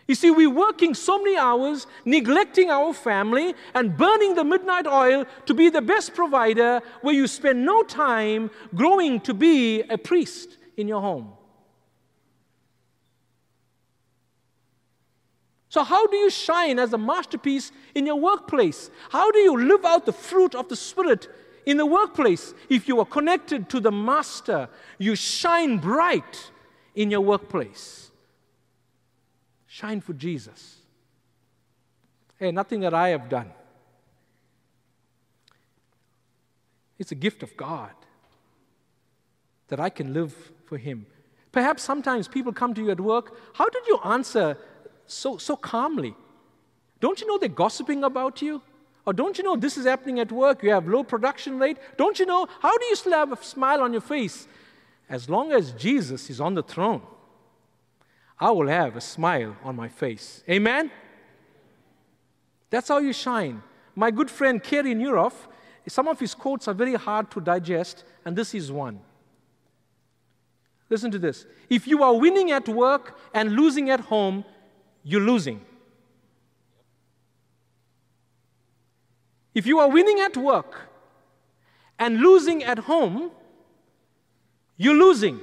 You 0.08 0.13
see, 0.13 0.30
we're 0.30 0.58
working 0.67 0.93
so 0.93 1.17
many 1.17 1.36
hours, 1.36 1.88
neglecting 2.06 2.69
our 2.69 2.93
family, 2.93 3.56
and 3.73 3.97
burning 3.97 4.36
the 4.36 4.43
midnight 4.43 4.86
oil 4.86 5.25
to 5.47 5.53
be 5.56 5.69
the 5.71 5.82
best 5.82 6.13
provider, 6.13 6.82
where 7.01 7.15
you 7.15 7.25
spend 7.25 7.65
no 7.65 7.82
time 7.82 8.51
growing 8.75 9.19
to 9.21 9.34
be 9.34 9.82
a 9.82 9.97
priest 9.97 10.49
in 10.77 10.88
your 10.88 11.01
home. 11.01 11.34
So, 15.69 15.84
how 15.84 16.06
do 16.06 16.15
you 16.15 16.30
shine 16.30 16.77
as 16.77 16.93
a 16.93 16.97
masterpiece 16.97 17.71
in 17.95 18.06
your 18.06 18.19
workplace? 18.19 18.91
How 19.10 19.32
do 19.32 19.39
you 19.39 19.67
live 19.67 19.84
out 19.84 20.06
the 20.06 20.13
fruit 20.13 20.53
of 20.53 20.69
the 20.69 20.75
Spirit 20.75 21.27
in 21.67 21.75
the 21.75 21.86
workplace, 21.86 22.53
if 22.69 22.88
you 22.88 22.97
are 23.01 23.06
connected 23.06 23.67
to 23.67 23.82
the 23.82 23.91
Master, 23.91 24.69
you 24.97 25.15
shine 25.15 25.80
bright 25.80 26.49
in 26.95 27.12
your 27.12 27.19
workplace. 27.19 28.10
Shine 29.65 29.99
for 29.99 30.13
Jesus. 30.13 30.77
Hey, 32.39 32.51
nothing 32.51 32.80
that 32.80 32.93
I 32.93 33.10
have 33.10 33.27
done. 33.27 33.51
It's 36.97 37.12
a 37.12 37.15
gift 37.15 37.43
of 37.43 37.58
God 37.58 37.91
that 39.67 39.82
I 39.82 39.89
can 39.89 40.13
live 40.13 40.34
for 40.63 40.77
Him. 40.77 41.06
Perhaps 41.51 41.84
sometimes 41.84 42.30
people 42.30 42.53
come 42.53 42.73
to 42.75 42.82
you 42.82 42.91
at 42.91 43.01
work. 43.01 43.38
How 43.56 43.67
did 43.67 43.86
you 43.88 43.99
answer 44.06 44.58
so, 45.06 45.36
so 45.36 45.58
calmly? 45.58 46.15
Don't 47.01 47.19
you 47.19 47.27
know 47.27 47.38
they're 47.38 47.49
gossiping 47.49 48.06
about 48.06 48.41
you? 48.41 48.62
Or 49.07 49.13
don't 49.13 49.37
you 49.37 49.43
know 49.45 49.55
this 49.55 49.77
is 49.77 49.85
happening 49.85 50.19
at 50.19 50.33
work? 50.33 50.61
You 50.61 50.71
have 50.71 50.85
low 50.85 51.01
production 51.01 51.57
rate. 51.57 51.77
Don't 51.95 52.19
you 52.19 52.25
know? 52.25 52.45
How 52.59 52.77
do 52.77 52.85
you 52.87 52.95
still 52.97 53.13
have 53.13 53.31
a 53.31 53.41
smile 53.41 53.81
on 53.81 53.93
your 53.93 54.01
face? 54.01 54.49
As 55.09 55.29
long 55.29 55.53
as 55.53 55.71
Jesus 55.71 56.29
is 56.29 56.41
on 56.41 56.55
the 56.55 56.61
throne, 56.61 57.01
I 58.37 58.51
will 58.51 58.67
have 58.67 58.97
a 58.97 59.01
smile 59.01 59.55
on 59.63 59.77
my 59.77 59.87
face. 59.87 60.43
Amen? 60.49 60.91
That's 62.69 62.89
how 62.89 62.97
you 62.97 63.13
shine. 63.13 63.63
My 63.95 64.11
good 64.11 64.29
friend 64.29 64.61
Carey 64.61 64.93
Nieuwhof, 64.93 65.31
some 65.87 66.09
of 66.09 66.19
his 66.19 66.35
quotes 66.35 66.67
are 66.67 66.73
very 66.73 66.95
hard 66.95 67.31
to 67.31 67.39
digest, 67.39 68.03
and 68.25 68.35
this 68.35 68.53
is 68.53 68.73
one. 68.73 68.99
Listen 70.89 71.11
to 71.11 71.19
this. 71.19 71.45
If 71.69 71.87
you 71.87 72.03
are 72.03 72.13
winning 72.13 72.51
at 72.51 72.67
work 72.67 73.17
and 73.33 73.53
losing 73.53 73.89
at 73.89 74.01
home, 74.01 74.43
you're 75.05 75.21
losing. 75.21 75.61
If 79.57 79.65
you 79.65 79.79
are 79.79 79.89
winning 79.89 80.19
at 80.19 80.37
work 80.37 80.87
and 81.97 82.19
losing 82.19 82.63
at 82.63 82.77
home, 82.77 83.31
you're 84.77 84.93
losing. 84.93 85.39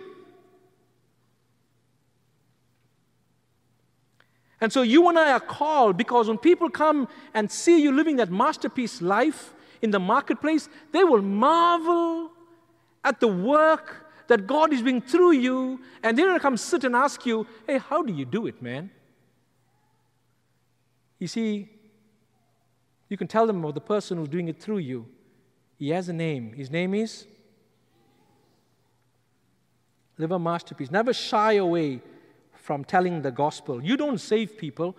And 4.61 4.73
so 4.73 4.83
you 4.83 5.09
and 5.09 5.19
I 5.19 5.33
are 5.33 5.41
called 5.41 5.97
because 5.97 6.29
when 6.29 6.39
people 6.39 6.71
come 6.71 7.09
and 7.35 7.51
see 7.51 7.83
you 7.83 7.91
living 7.91 8.15
that 8.19 8.31
masterpiece 8.31 9.03
life 9.03 9.53
in 9.83 9.91
the 9.91 9.99
marketplace, 9.99 10.69
they 10.93 11.03
will 11.03 11.21
marvel 11.21 12.31
at 13.03 13.19
the 13.19 13.27
work 13.27 14.07
that 14.29 14.47
God 14.47 14.73
is 14.73 14.81
doing 14.81 15.01
through 15.03 15.33
you, 15.33 15.81
and 16.05 16.17
they're 16.17 16.33
to 16.33 16.39
come 16.39 16.57
sit 16.57 16.85
and 16.85 16.95
ask 16.95 17.27
you, 17.27 17.49
hey, 17.67 17.79
how 17.79 18.05
do 18.05 18.13
you 18.13 18.25
do 18.25 18.47
it, 18.47 18.63
man? 18.63 18.93
You 21.19 21.27
see, 21.27 21.69
you 23.09 23.17
can 23.17 23.27
tell 23.27 23.47
them 23.47 23.59
about 23.59 23.75
the 23.75 23.81
person 23.81 24.19
who's 24.19 24.29
doing 24.29 24.49
it 24.49 24.61
through 24.61 24.79
you. 24.79 25.07
He 25.79 25.91
has 25.91 26.09
a 26.09 26.13
name. 26.13 26.53
His 26.53 26.71
name 26.71 26.95
is 26.95 27.27
Live 30.17 30.31
a 30.31 30.39
masterpiece. 30.39 30.91
Never 30.91 31.13
shy 31.13 31.55
away 31.55 32.01
from 32.53 32.85
telling 32.85 33.23
the 33.23 33.31
gospel. 33.33 33.83
You 33.83 33.97
don't 33.97 34.19
save 34.19 34.57
people. 34.57 34.97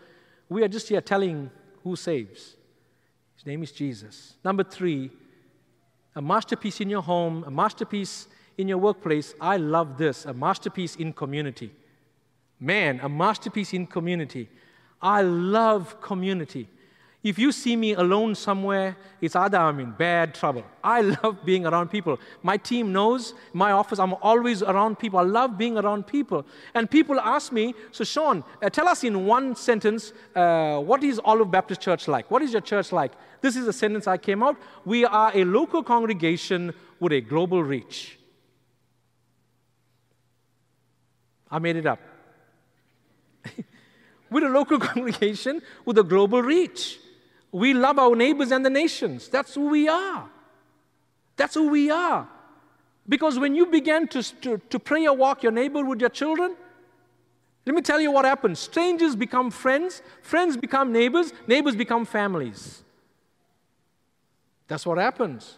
We 0.50 0.63
are 0.63 0.68
just 0.68 0.89
here 0.89 1.02
telling 1.02 1.50
who 1.84 1.96
saves. 1.96 2.56
His 3.36 3.46
name 3.46 3.63
is 3.63 3.72
Jesus. 3.72 4.36
Number 4.44 4.63
three, 4.63 5.10
a 6.15 6.22
masterpiece 6.22 6.82
in 6.82 6.89
your 6.89 7.02
home, 7.02 7.44
a 7.48 7.52
masterpiece 7.52 8.28
in 8.58 8.68
your 8.68 8.78
workplace. 8.78 9.34
I 9.39 9.58
love 9.58 9.98
this 9.98 10.26
a 10.26 10.34
masterpiece 10.34 10.96
in 10.96 11.13
community. 11.13 11.72
Man, 12.60 13.00
a 13.02 13.10
masterpiece 13.10 13.74
in 13.74 13.88
community. 13.88 14.50
I 15.02 15.22
love 15.22 16.02
community. 16.02 16.68
If 17.26 17.40
you 17.40 17.52
see 17.52 17.76
me 17.76 17.94
alone 17.94 18.36
somewhere, 18.36 18.96
it's 19.20 19.36
either 19.36 19.58
I'm 19.58 19.80
in 19.80 19.94
bad 19.94 20.36
trouble. 20.36 20.64
I 20.84 21.02
love 21.24 21.44
being 21.44 21.66
around 21.66 21.90
people. 21.90 22.20
My 22.44 22.56
team 22.56 22.94
knows, 22.94 23.34
my 23.52 23.72
office, 23.72 23.98
I'm 23.98 24.14
always 24.22 24.62
around 24.62 25.00
people. 25.00 25.18
I 25.18 25.24
love 25.24 25.58
being 25.58 25.76
around 25.76 26.06
people. 26.06 26.46
And 26.76 26.88
people 26.88 27.20
ask 27.20 27.52
me, 27.52 27.74
so 27.92 28.04
Sean, 28.04 28.44
uh, 28.62 28.70
tell 28.70 28.88
us 28.88 29.04
in 29.04 29.26
one 29.26 29.56
sentence, 29.56 30.14
uh, 30.36 30.78
what 30.78 31.04
is 31.04 31.20
Olive 31.26 31.50
Baptist 31.50 31.82
Church 31.82 32.08
like? 32.08 32.30
What 32.30 32.44
is 32.44 32.52
your 32.52 32.62
church 32.62 32.92
like? 32.92 33.12
This 33.42 33.56
is 33.56 33.68
a 33.68 33.74
sentence 33.74 34.06
I 34.06 34.18
came 34.18 34.44
out. 34.44 34.56
We 34.86 35.04
are 35.04 35.32
a 35.34 35.46
local 35.46 35.82
congregation 35.82 36.76
with 37.00 37.12
a 37.12 37.22
global 37.22 37.64
reach. 37.64 38.20
I 41.50 41.58
made 41.58 41.76
it 41.76 41.88
up. 41.88 42.00
We're 44.30 44.46
a 44.46 44.54
local 44.54 44.78
congregation 44.92 45.64
with 45.86 45.98
a 45.98 46.04
global 46.04 46.44
reach. 46.44 47.00
We 47.56 47.74
love 47.74 47.98
our 48.00 48.18
neighbors 48.18 48.52
and 48.52 48.65
the 48.65 48.70
nations. 48.70 49.30
That's 49.30 49.56
who 49.56 49.70
we 49.70 49.88
are. 49.88 50.30
That's 51.38 51.54
who 51.54 51.70
we 51.70 51.89
are. 51.89 52.28
Because 53.08 53.39
when 53.39 53.56
you 53.56 53.68
begin 53.68 54.10
to, 54.10 54.22
to, 54.41 54.58
to 54.58 54.78
pray 54.78 55.08
or 55.08 55.15
walk 55.15 55.41
your 55.41 55.54
neighbor 55.54 55.82
with 55.86 56.02
your 56.02 56.10
children, 56.10 56.58
let 57.65 57.74
me 57.74 57.82
tell 57.82 58.02
you 58.02 58.12
what 58.12 58.26
happens. 58.26 58.60
Strangers 58.60 59.15
become 59.15 59.52
friends, 59.52 60.02
friends 60.22 60.58
become 60.58 60.91
neighbors, 60.91 61.32
neighbors 61.48 61.78
become 61.78 62.04
families. 62.04 62.84
That's 64.68 64.86
what 64.86 64.98
happens. 64.98 65.58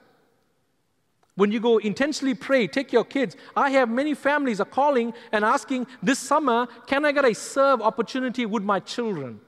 When 1.34 1.52
you 1.52 1.60
go 1.60 1.80
intensely 1.80 2.36
pray, 2.36 2.68
take 2.68 2.94
your 2.94 3.06
kids. 3.06 3.36
I 3.56 3.72
have 3.72 3.90
many 3.90 4.14
families 4.14 4.62
are 4.62 4.66
calling 4.66 5.16
and 5.32 5.44
asking 5.44 5.88
this 6.04 6.20
summer, 6.20 6.68
can 6.86 7.06
I 7.06 7.12
get 7.12 7.26
a 7.26 7.34
serve 7.34 7.82
opportunity 7.82 8.46
with 8.46 8.62
my 8.62 8.80
children? 8.80 9.40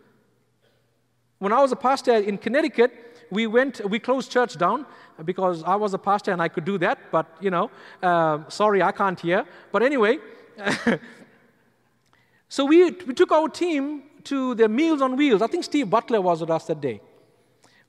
When 1.39 1.53
I 1.53 1.61
was 1.61 1.71
a 1.71 1.75
pastor 1.75 2.15
in 2.15 2.37
Connecticut, 2.37 3.25
we 3.31 3.47
went, 3.47 3.81
we 3.89 3.99
closed 3.99 4.31
church 4.31 4.57
down 4.57 4.85
because 5.23 5.63
I 5.63 5.75
was 5.75 5.93
a 5.93 5.97
pastor 5.97 6.31
and 6.31 6.41
I 6.41 6.49
could 6.49 6.65
do 6.65 6.77
that, 6.79 7.11
but 7.11 7.27
you 7.39 7.49
know, 7.49 7.71
uh, 8.03 8.49
sorry, 8.49 8.81
I 8.83 8.91
can't 8.91 9.19
hear. 9.19 9.45
But 9.71 9.83
anyway, 9.83 10.17
so 12.49 12.65
we, 12.65 12.91
we 12.91 13.13
took 13.13 13.31
our 13.31 13.47
team 13.47 14.03
to 14.25 14.55
the 14.55 14.67
Meals 14.67 15.01
on 15.01 15.15
Wheels. 15.15 15.41
I 15.41 15.47
think 15.47 15.63
Steve 15.63 15.89
Butler 15.89 16.21
was 16.21 16.41
with 16.41 16.49
us 16.49 16.65
that 16.65 16.81
day. 16.81 17.01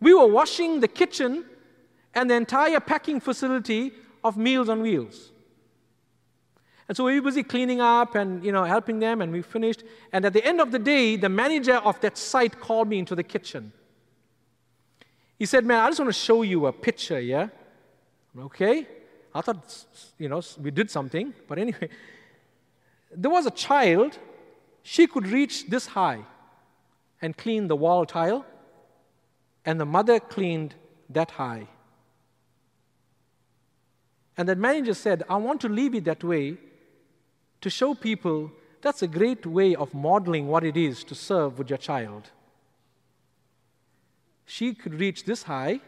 We 0.00 0.14
were 0.14 0.26
washing 0.26 0.80
the 0.80 0.88
kitchen 0.88 1.44
and 2.14 2.30
the 2.30 2.34
entire 2.34 2.80
packing 2.80 3.20
facility 3.20 3.92
of 4.22 4.36
Meals 4.36 4.68
on 4.68 4.82
Wheels. 4.82 5.32
And 6.90 6.96
so 6.96 7.04
we 7.04 7.20
were 7.20 7.26
busy 7.26 7.44
cleaning 7.44 7.80
up 7.80 8.16
and 8.16 8.44
you 8.44 8.50
know 8.50 8.64
helping 8.64 8.98
them, 8.98 9.22
and 9.22 9.30
we 9.30 9.42
finished. 9.42 9.84
And 10.12 10.24
at 10.24 10.32
the 10.32 10.44
end 10.44 10.60
of 10.60 10.72
the 10.72 10.78
day, 10.80 11.14
the 11.14 11.28
manager 11.28 11.76
of 11.76 12.00
that 12.00 12.18
site 12.18 12.58
called 12.58 12.88
me 12.88 12.98
into 12.98 13.14
the 13.14 13.22
kitchen. 13.22 13.70
He 15.38 15.46
said, 15.46 15.64
"Man, 15.64 15.80
I 15.80 15.86
just 15.86 16.00
want 16.00 16.12
to 16.12 16.20
show 16.20 16.42
you 16.42 16.66
a 16.66 16.72
picture, 16.72 17.20
yeah." 17.20 17.50
Okay. 18.36 18.88
I 19.32 19.40
thought, 19.40 19.84
you 20.18 20.28
know, 20.28 20.42
we 20.60 20.72
did 20.72 20.90
something, 20.90 21.32
but 21.46 21.60
anyway, 21.60 21.88
there 23.12 23.30
was 23.30 23.46
a 23.46 23.52
child. 23.52 24.18
She 24.82 25.06
could 25.06 25.28
reach 25.28 25.68
this 25.68 25.86
high 25.86 26.24
and 27.22 27.36
clean 27.36 27.68
the 27.68 27.76
wall 27.76 28.04
tile, 28.04 28.44
and 29.64 29.78
the 29.78 29.86
mother 29.86 30.18
cleaned 30.18 30.74
that 31.08 31.30
high. 31.30 31.68
And 34.36 34.48
that 34.48 34.58
manager 34.58 34.94
said, 34.94 35.22
I 35.28 35.36
want 35.36 35.60
to 35.60 35.68
leave 35.68 35.94
it 35.94 36.02
that 36.06 36.24
way 36.24 36.58
to 37.60 37.70
show 37.70 37.94
people 37.94 38.52
that's 38.82 39.02
a 39.02 39.06
great 39.06 39.44
way 39.44 39.74
of 39.74 39.92
modeling 39.92 40.48
what 40.48 40.64
it 40.64 40.76
is 40.76 41.04
to 41.04 41.14
serve 41.14 41.58
with 41.58 41.68
your 41.68 41.78
child. 41.78 42.30
She 44.46 44.74
could 44.74 44.94
reach 44.94 45.24
this 45.24 45.42
high, 45.42 45.80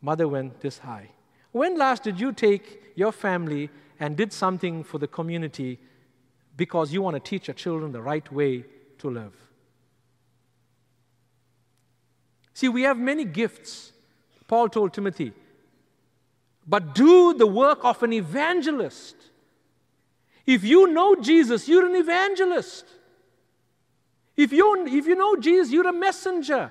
mother 0.00 0.26
went 0.26 0.60
this 0.60 0.78
high. 0.78 1.10
When 1.52 1.78
last 1.78 2.02
did 2.02 2.18
you 2.18 2.32
take 2.32 2.92
your 2.96 3.12
family 3.12 3.70
and 4.00 4.16
did 4.16 4.32
something 4.32 4.82
for 4.82 4.98
the 4.98 5.06
community 5.06 5.78
because 6.56 6.92
you 6.92 7.02
want 7.02 7.14
to 7.14 7.20
teach 7.20 7.48
your 7.48 7.54
children 7.54 7.92
the 7.92 8.02
right 8.02 8.30
way 8.32 8.64
to 8.98 9.10
live? 9.10 9.34
See, 12.54 12.68
we 12.68 12.82
have 12.82 12.98
many 12.98 13.24
gifts. 13.24 13.92
Paul 14.46 14.68
told 14.68 14.92
Timothy, 14.94 15.32
but 16.66 16.94
do 16.94 17.34
the 17.34 17.46
work 17.46 17.84
of 17.84 18.02
an 18.02 18.12
evangelist. 18.12 19.16
If 20.46 20.64
you 20.64 20.88
know 20.88 21.16
Jesus, 21.16 21.68
you're 21.68 21.86
an 21.86 21.94
evangelist. 21.94 22.84
If 24.36 24.52
you, 24.52 24.86
if 24.86 25.06
you 25.06 25.14
know 25.14 25.36
Jesus, 25.36 25.72
you're 25.72 25.88
a 25.88 25.92
messenger. 25.92 26.70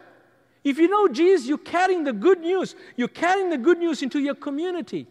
If 0.63 0.77
you 0.77 0.87
know 0.87 1.07
Jesus, 1.07 1.47
you're 1.47 1.57
carrying 1.57 2.03
the 2.03 2.13
good 2.13 2.39
news. 2.39 2.75
You're 2.95 3.07
carrying 3.07 3.49
the 3.49 3.57
good 3.57 3.79
news 3.79 4.01
into 4.01 4.19
your 4.19 4.35
community. 4.35 5.07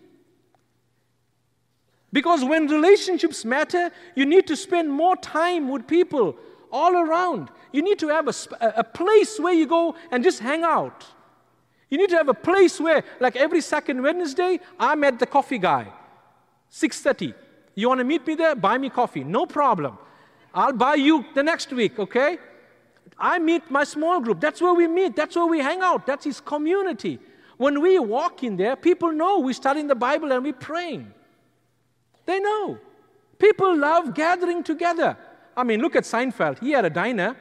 Because 2.13 2.45
when 2.45 2.67
relationships 2.69 3.45
matter, 3.45 3.91
you 4.15 4.27
need 4.27 4.47
to 4.47 4.57
spend 4.57 4.91
more 4.91 5.17
time 5.17 5.71
with 5.71 5.87
people 5.87 6.37
all 6.71 6.97
around. 6.97 7.51
You 7.73 7.83
need 7.83 7.99
to 8.01 8.09
have 8.09 8.29
a, 8.29 8.35
a 8.77 8.85
place 8.85 9.41
where 9.41 9.55
you 9.55 9.67
go 9.67 9.95
and 10.11 10.23
just 10.23 10.39
hang 10.39 10.63
out. 10.63 11.07
You 11.89 11.99
need 11.99 12.11
to 12.11 12.17
have 12.17 12.29
a 12.29 12.35
place 12.35 12.81
where, 12.81 13.03
like 13.21 13.37
every 13.37 13.61
second 13.61 14.03
Wednesday, 14.03 14.61
I'm 14.79 15.05
at 15.05 15.19
the 15.19 15.27
coffee 15.27 15.59
guy, 15.59 15.89
6:30. 16.71 17.35
You 17.75 17.89
want 17.89 17.99
to 17.99 18.05
meet 18.05 18.27
me 18.27 18.35
there? 18.35 18.55
Buy 18.55 18.79
me 18.79 18.91
coffee. 18.91 19.25
No 19.25 19.47
problem. 19.47 19.99
I'll 20.55 20.73
buy 20.73 20.95
you 20.95 21.25
the 21.35 21.43
next 21.43 21.73
week, 21.73 21.99
okay? 21.99 22.39
I 23.19 23.39
meet 23.39 23.71
my 23.71 23.85
small 23.85 24.21
group. 24.21 24.41
That's 24.41 24.61
where 24.61 24.75
we 24.75 24.87
meet. 24.87 25.17
That's 25.17 25.37
where 25.37 25.47
we 25.47 25.61
hang 25.61 25.81
out. 25.81 26.07
That's 26.07 26.25
his 26.25 26.41
community. 26.41 27.19
When 27.57 27.81
we 27.81 27.99
walk 27.99 28.43
in 28.43 28.57
there, 28.57 28.77
people 28.77 29.13
know 29.13 29.39
we're 29.41 29.55
studying 29.55 29.87
the 29.87 29.95
Bible 29.95 30.33
and 30.33 30.43
we're 30.43 30.53
praying. 30.53 31.13
They 32.27 32.41
know. 32.41 32.79
People 33.39 33.77
love 33.77 34.15
gathering 34.15 34.63
together. 34.63 35.17
I 35.57 35.65
mean, 35.65 35.81
look 35.81 35.97
at 35.97 36.05
Seinfeld. 36.05 36.59
He 36.59 36.73
had 36.73 36.85
a 36.85 36.91
diner, 36.91 37.37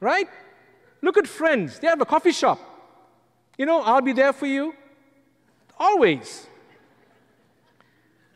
right? 0.00 0.28
Look 1.02 1.16
at 1.16 1.26
Friends. 1.26 1.78
They 1.78 1.86
have 1.86 2.00
a 2.00 2.06
coffee 2.06 2.32
shop. 2.32 2.58
You 3.58 3.66
know, 3.66 3.82
I'll 3.82 4.02
be 4.02 4.12
there 4.12 4.32
for 4.32 4.46
you. 4.46 4.74
Always. 5.78 6.46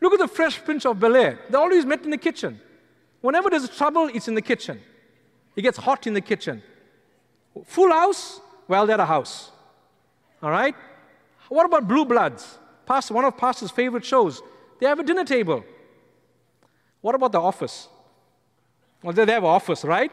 Look 0.01 0.13
at 0.13 0.19
the 0.19 0.27
Fresh 0.27 0.65
Prince 0.65 0.85
of 0.85 0.99
Bel 0.99 1.15
Air. 1.15 1.39
They're 1.49 1.61
always 1.61 1.85
met 1.85 2.03
in 2.03 2.09
the 2.09 2.17
kitchen. 2.17 2.59
Whenever 3.21 3.51
there's 3.51 3.69
trouble, 3.69 4.09
it's 4.13 4.27
in 4.27 4.33
the 4.33 4.41
kitchen. 4.41 4.81
It 5.55 5.61
gets 5.61 5.77
hot 5.77 6.07
in 6.07 6.13
the 6.15 6.21
kitchen. 6.21 6.63
Full 7.65 7.91
house, 7.91 8.41
well, 8.67 8.87
they're 8.87 8.99
a 8.99 9.05
house. 9.05 9.51
All 10.41 10.49
right? 10.49 10.75
What 11.49 11.65
about 11.65 11.87
Blue 11.87 12.05
Bloods? 12.05 12.57
Pastor, 12.85 13.13
one 13.13 13.25
of 13.25 13.37
Pastor's 13.37 13.69
favorite 13.71 14.03
shows. 14.03 14.41
They 14.79 14.87
have 14.87 14.99
a 14.99 15.03
dinner 15.03 15.23
table. 15.23 15.63
What 17.01 17.13
about 17.13 17.31
the 17.31 17.41
office? 17.41 17.87
Well, 19.03 19.13
they 19.13 19.25
have 19.31 19.43
an 19.43 19.49
office, 19.49 19.83
right? 19.83 20.11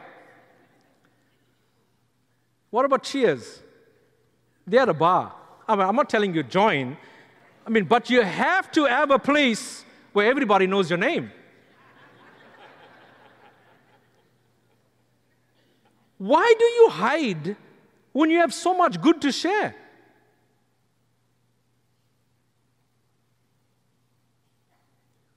What 2.71 2.85
about 2.85 3.03
Cheers? 3.05 3.63
They 4.67 4.77
are 4.79 4.91
a 4.91 4.95
bar. 4.95 5.35
I 5.67 5.77
mean, 5.77 5.87
I'm 5.87 5.97
not 5.97 6.11
telling 6.11 6.35
you 6.35 6.43
join, 6.43 6.97
I 7.69 7.71
mean, 7.71 7.85
but 7.85 8.09
you 8.09 8.23
have 8.23 8.73
to 8.73 8.87
have 8.87 9.11
a 9.11 9.19
place 9.19 9.85
where 10.15 10.31
everybody 10.31 10.67
knows 10.67 10.89
your 10.89 10.99
name. 10.99 11.31
Why 16.17 16.55
do 16.59 16.65
you 16.65 16.89
hide 16.89 17.57
when 18.13 18.31
you 18.31 18.39
have 18.39 18.55
so 18.55 18.75
much 18.75 18.99
good 19.03 19.21
to 19.21 19.31
share? 19.31 19.77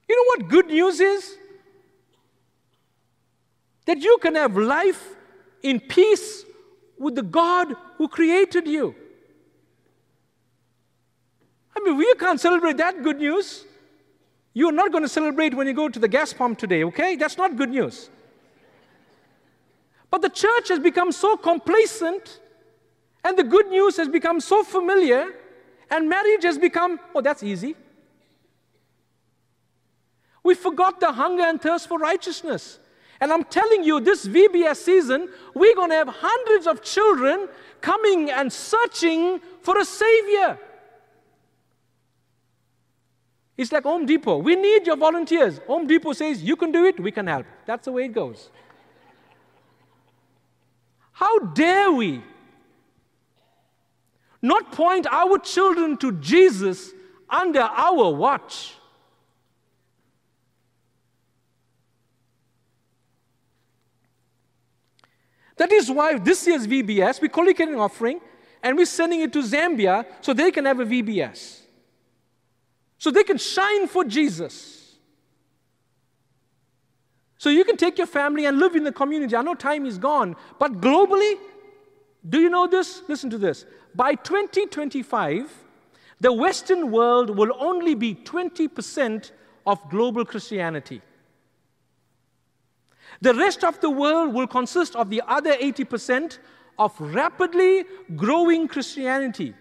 You 0.08 0.16
know 0.16 0.24
what 0.34 0.48
good 0.48 0.68
news 0.68 1.00
is? 1.00 1.36
That 3.84 3.98
you 3.98 4.16
can 4.22 4.36
have 4.36 4.56
life 4.56 5.06
in 5.62 5.80
peace 5.80 6.46
with 6.98 7.14
the 7.14 7.22
God 7.22 7.74
who 7.98 8.08
created 8.08 8.66
you. 8.66 8.94
I 11.76 11.80
mean, 11.80 11.96
we 11.96 12.14
can't 12.14 12.40
celebrate 12.40 12.76
that 12.76 13.02
good 13.02 13.18
news. 13.18 13.64
You're 14.54 14.72
not 14.72 14.92
going 14.92 15.02
to 15.02 15.08
celebrate 15.08 15.54
when 15.54 15.66
you 15.66 15.72
go 15.72 15.88
to 15.88 15.98
the 15.98 16.08
gas 16.08 16.32
pump 16.32 16.58
today, 16.58 16.84
okay? 16.84 17.16
That's 17.16 17.38
not 17.38 17.56
good 17.56 17.70
news. 17.70 18.10
But 20.10 20.20
the 20.20 20.28
church 20.28 20.68
has 20.68 20.78
become 20.78 21.10
so 21.10 21.36
complacent, 21.36 22.40
and 23.24 23.38
the 23.38 23.44
good 23.44 23.68
news 23.68 23.96
has 23.96 24.08
become 24.08 24.40
so 24.40 24.62
familiar, 24.62 25.32
and 25.90 26.08
marriage 26.08 26.44
has 26.44 26.58
become, 26.58 27.00
oh, 27.14 27.22
that's 27.22 27.42
easy. 27.42 27.74
We 30.42 30.54
forgot 30.54 31.00
the 31.00 31.12
hunger 31.12 31.44
and 31.44 31.60
thirst 31.60 31.88
for 31.88 31.98
righteousness. 31.98 32.78
And 33.20 33.32
I'm 33.32 33.44
telling 33.44 33.84
you, 33.84 34.00
this 34.00 34.26
VBS 34.26 34.76
season, 34.76 35.28
we're 35.54 35.76
going 35.76 35.90
to 35.90 35.96
have 35.96 36.08
hundreds 36.08 36.66
of 36.66 36.82
children 36.82 37.48
coming 37.80 38.30
and 38.30 38.52
searching 38.52 39.40
for 39.62 39.78
a 39.78 39.84
Savior. 39.84 40.58
It's 43.62 43.72
like 43.72 43.84
Home 43.84 44.04
Depot. 44.04 44.38
We 44.38 44.56
need 44.56 44.86
your 44.86 44.96
volunteers. 44.96 45.60
Home 45.68 45.86
Depot 45.86 46.12
says, 46.12 46.42
You 46.42 46.56
can 46.56 46.72
do 46.72 46.84
it, 46.84 46.98
we 46.98 47.12
can 47.12 47.28
help. 47.28 47.46
That's 47.64 47.84
the 47.84 47.92
way 47.92 48.04
it 48.06 48.12
goes. 48.12 48.50
How 51.12 51.38
dare 51.38 51.92
we 51.92 52.22
not 54.42 54.72
point 54.72 55.06
our 55.06 55.38
children 55.38 55.96
to 55.98 56.12
Jesus 56.12 56.90
under 57.30 57.60
our 57.60 58.12
watch. 58.12 58.74
That 65.56 65.70
is 65.70 65.88
why 65.88 66.18
this 66.18 66.44
year's 66.46 66.66
VBS, 66.66 67.22
we're 67.22 67.28
collocating 67.28 67.74
an 67.74 67.78
offering 67.78 68.20
and 68.62 68.76
we're 68.76 68.86
sending 68.86 69.20
it 69.20 69.32
to 69.32 69.42
Zambia 69.42 70.04
so 70.20 70.34
they 70.34 70.50
can 70.50 70.64
have 70.64 70.80
a 70.80 70.84
VBS. 70.84 71.61
So 73.02 73.10
they 73.10 73.24
can 73.24 73.38
shine 73.38 73.88
for 73.88 74.04
Jesus. 74.04 74.94
So 77.36 77.50
you 77.50 77.64
can 77.64 77.76
take 77.76 77.98
your 77.98 78.06
family 78.06 78.46
and 78.46 78.60
live 78.60 78.76
in 78.76 78.84
the 78.84 78.92
community. 78.92 79.34
I 79.34 79.42
know 79.42 79.54
time 79.56 79.86
is 79.86 79.98
gone, 79.98 80.36
but 80.60 80.80
globally, 80.80 81.34
do 82.28 82.38
you 82.38 82.48
know 82.48 82.68
this? 82.68 83.02
Listen 83.08 83.28
to 83.30 83.38
this. 83.38 83.66
By 83.96 84.14
2025, 84.14 85.52
the 86.20 86.32
Western 86.32 86.92
world 86.92 87.36
will 87.36 87.50
only 87.58 87.96
be 87.96 88.14
20% 88.14 89.32
of 89.66 89.80
global 89.90 90.24
Christianity. 90.24 91.02
The 93.20 93.34
rest 93.34 93.64
of 93.64 93.80
the 93.80 93.90
world 93.90 94.32
will 94.32 94.46
consist 94.46 94.94
of 94.94 95.10
the 95.10 95.22
other 95.26 95.54
80% 95.54 96.38
of 96.78 96.94
rapidly 97.00 97.84
growing 98.14 98.68
Christianity. 98.68 99.54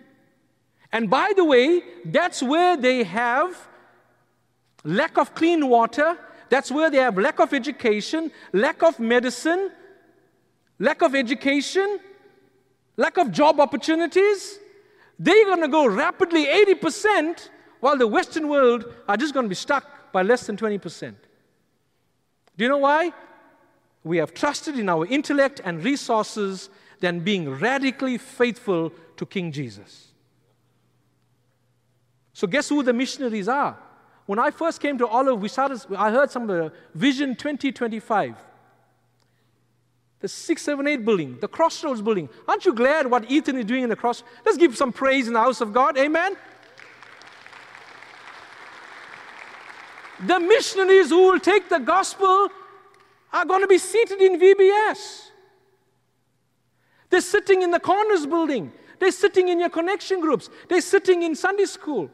And 0.94 1.10
by 1.10 1.32
the 1.36 1.46
way, 1.46 1.84
that's 2.06 2.44
where 2.44 2.76
they 2.76 3.04
have 3.04 3.56
lack 4.84 5.18
of 5.18 5.34
clean 5.36 5.68
water, 5.68 6.18
that's 6.50 6.72
where 6.72 6.90
they 6.90 6.98
have 6.98 7.18
lack 7.18 7.40
of 7.40 7.54
education, 7.54 8.32
lack 8.52 8.84
of 8.84 9.00
medicine, 9.00 9.72
lack 10.80 11.02
of 11.02 11.16
education, 11.16 12.00
lack 12.98 13.18
of 13.18 13.32
job 13.32 13.60
opportunities. 13.60 14.60
They're 15.18 15.46
going 15.46 15.62
to 15.62 15.68
go 15.68 15.86
rapidly 15.88 16.46
80%, 16.46 17.50
while 17.80 17.98
the 17.98 18.08
Western 18.08 18.48
world 18.48 18.86
are 19.08 19.18
just 19.18 19.34
going 19.34 19.46
to 19.46 19.50
be 19.50 19.56
stuck 19.56 20.12
by 20.12 20.24
less 20.24 20.46
than 20.46 20.58
20%. 20.58 21.16
Do 22.58 22.64
you 22.64 22.70
know 22.70 22.80
why? 22.80 23.14
We 24.04 24.18
have 24.18 24.34
trusted 24.34 24.78
in 24.78 24.90
our 24.90 25.06
intellect 25.06 25.62
and 25.64 25.84
resources 25.84 26.70
than 27.00 27.20
being 27.22 27.50
radically 27.50 28.18
faithful 28.18 28.92
to 29.18 29.26
King 29.26 29.52
Jesus. 29.52 30.11
So, 32.42 32.48
guess 32.48 32.70
who 32.70 32.82
the 32.82 32.92
missionaries 32.92 33.48
are? 33.48 33.78
When 34.26 34.40
I 34.40 34.50
first 34.50 34.82
came 34.82 34.98
to 34.98 35.06
Olive, 35.06 35.40
we 35.40 35.48
started, 35.48 35.80
I 35.96 36.10
heard 36.10 36.32
some 36.32 36.42
of 36.42 36.48
the 36.48 36.74
Vision 36.96 37.36
2025. 37.36 38.36
The 40.22 40.28
678 40.28 41.06
building, 41.06 41.38
the 41.40 41.48
Crossroads 41.48 42.02
building. 42.02 42.30
Aren't 42.48 42.66
you 42.66 42.74
glad 42.74 43.06
what 43.06 43.30
Ethan 43.30 43.60
is 43.60 43.66
doing 43.66 43.84
in 43.84 43.90
the 43.90 43.96
cross? 43.96 44.24
Let's 44.44 44.58
give 44.58 44.76
some 44.76 44.92
praise 44.92 45.28
in 45.28 45.34
the 45.34 45.40
house 45.40 45.62
of 45.62 45.72
God. 45.72 46.00
Amen. 46.00 46.36
The 50.26 50.40
missionaries 50.40 51.10
who 51.10 51.32
will 51.32 51.40
take 51.40 51.70
the 51.70 51.78
gospel 51.78 52.48
are 53.32 53.46
going 53.46 53.62
to 53.62 53.68
be 53.68 53.78
seated 53.78 54.20
in 54.20 54.40
VBS. 54.40 55.28
They're 57.12 57.22
sitting 57.22 57.62
in 57.62 57.70
the 57.70 57.80
corners 57.80 58.26
building. 58.26 58.72
They're 58.98 59.12
sitting 59.12 59.50
in 59.50 59.60
your 59.60 59.70
connection 59.70 60.22
groups. 60.22 60.50
They're 60.70 60.82
sitting 60.82 61.22
in 61.22 61.36
Sunday 61.36 61.66
school. 61.66 62.10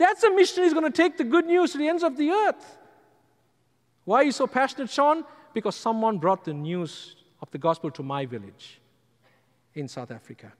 That's 0.00 0.24
a 0.24 0.30
missionary 0.30 0.66
who's 0.66 0.72
going 0.72 0.90
to 0.90 0.96
take 1.02 1.18
the 1.18 1.24
good 1.24 1.44
news 1.44 1.72
to 1.72 1.78
the 1.78 1.86
ends 1.86 2.02
of 2.02 2.16
the 2.16 2.30
earth. 2.30 2.78
Why 4.06 4.22
are 4.22 4.24
you 4.24 4.32
so 4.32 4.46
passionate, 4.46 4.88
Sean? 4.88 5.24
Because 5.52 5.76
someone 5.76 6.16
brought 6.16 6.42
the 6.42 6.54
news 6.54 7.16
of 7.42 7.50
the 7.50 7.58
gospel 7.58 7.90
to 7.90 8.02
my 8.02 8.24
village 8.24 8.80
in 9.74 9.88
South 9.88 10.10
Africa. 10.10 10.54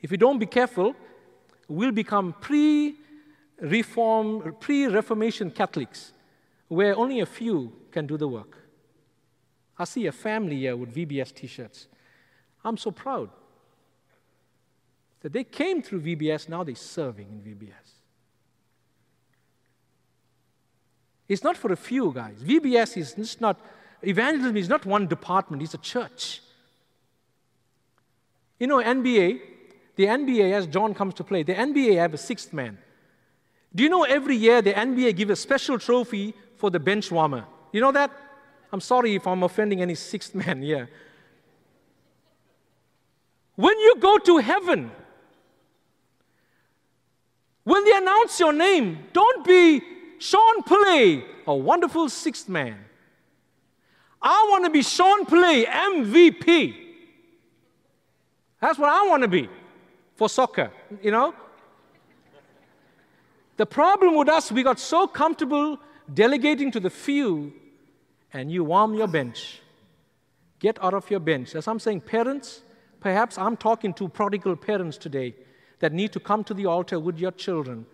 If 0.00 0.12
we 0.12 0.16
don't 0.16 0.38
be 0.38 0.46
careful, 0.46 0.94
we'll 1.66 1.90
become 1.90 2.36
pre 2.40 2.94
reform, 3.60 4.54
pre 4.60 4.86
Reformation 4.86 5.50
Catholics, 5.50 6.12
where 6.68 6.96
only 6.96 7.18
a 7.18 7.26
few 7.26 7.72
can 7.90 8.06
do 8.06 8.16
the 8.16 8.28
work. 8.28 8.58
I 9.76 9.86
see 9.86 10.06
a 10.06 10.12
family 10.12 10.58
here 10.58 10.76
with 10.76 10.94
VBS 10.94 11.34
t 11.34 11.48
shirts. 11.48 11.88
I'm 12.64 12.76
so 12.76 12.92
proud 12.92 13.30
that 15.22 15.32
they 15.32 15.44
came 15.44 15.82
through 15.82 16.02
VBS, 16.02 16.48
now 16.48 16.64
they're 16.64 16.74
serving 16.74 17.28
in 17.28 17.40
VBS. 17.40 17.92
It's 21.28 21.44
not 21.44 21.56
for 21.56 21.72
a 21.72 21.76
few 21.76 22.12
guys. 22.12 22.36
VBS 22.42 22.96
is 22.96 23.14
just 23.14 23.40
not, 23.40 23.58
evangelism 24.02 24.56
is 24.56 24.68
not 24.68 24.84
one 24.84 25.06
department, 25.06 25.62
it's 25.62 25.74
a 25.74 25.78
church. 25.78 26.42
You 28.58 28.66
know, 28.66 28.82
NBA, 28.82 29.40
the 29.96 30.04
NBA, 30.04 30.52
as 30.52 30.66
John 30.66 30.94
comes 30.94 31.14
to 31.14 31.24
play, 31.24 31.42
the 31.42 31.54
NBA 31.54 31.96
have 31.96 32.14
a 32.14 32.18
sixth 32.18 32.52
man. 32.52 32.78
Do 33.74 33.82
you 33.82 33.88
know 33.88 34.02
every 34.02 34.36
year 34.36 34.60
the 34.60 34.72
NBA 34.72 35.16
give 35.16 35.30
a 35.30 35.36
special 35.36 35.78
trophy 35.78 36.34
for 36.56 36.70
the 36.70 36.80
bench 36.80 37.10
warmer? 37.10 37.44
You 37.72 37.80
know 37.80 37.92
that? 37.92 38.10
I'm 38.72 38.80
sorry 38.80 39.14
if 39.14 39.26
I'm 39.26 39.42
offending 39.42 39.80
any 39.80 39.94
sixth 39.94 40.34
man 40.46 40.62
here. 40.62 40.90
When 43.54 43.78
you 43.78 43.96
go 44.00 44.18
to 44.18 44.38
heaven, 44.38 44.90
when 47.64 47.84
they 47.84 47.96
announce 47.96 48.40
your 48.40 48.52
name, 48.52 48.98
don't 49.12 49.44
be 49.44 49.82
Sean 50.18 50.62
Pillay, 50.62 51.24
a 51.46 51.54
wonderful 51.54 52.08
sixth 52.08 52.48
man. 52.48 52.76
I 54.20 54.48
want 54.50 54.64
to 54.64 54.70
be 54.70 54.82
Sean 54.82 55.24
Pillay, 55.26 55.66
MVP. 55.66 56.74
That's 58.60 58.78
what 58.78 58.88
I 58.88 59.06
want 59.08 59.22
to 59.22 59.28
be 59.28 59.48
for 60.14 60.28
soccer, 60.28 60.70
you 61.02 61.10
know? 61.10 61.34
The 63.56 63.66
problem 63.66 64.16
with 64.16 64.28
us, 64.28 64.50
we 64.50 64.62
got 64.62 64.78
so 64.78 65.06
comfortable 65.06 65.78
delegating 66.12 66.70
to 66.72 66.80
the 66.80 66.90
few 66.90 67.52
and 68.32 68.50
you 68.50 68.64
warm 68.64 68.94
your 68.94 69.08
bench. 69.08 69.60
Get 70.58 70.82
out 70.82 70.94
of 70.94 71.10
your 71.10 71.20
bench. 71.20 71.54
As 71.54 71.68
I'm 71.68 71.78
saying, 71.78 72.02
parents, 72.02 72.62
perhaps 73.00 73.36
I'm 73.36 73.56
talking 73.56 73.92
to 73.94 74.08
prodigal 74.08 74.56
parents 74.56 74.96
today 74.96 75.34
that 75.82 75.92
need 75.92 76.12
to 76.12 76.20
come 76.20 76.44
to 76.44 76.54
the 76.54 76.64
altar 76.64 77.00
with 77.00 77.18
your 77.18 77.32
children 77.32 77.84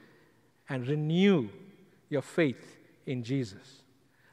and 0.68 0.86
renew 0.86 1.48
your 2.10 2.20
faith 2.20 2.76
in 3.06 3.24
Jesus. 3.24 3.80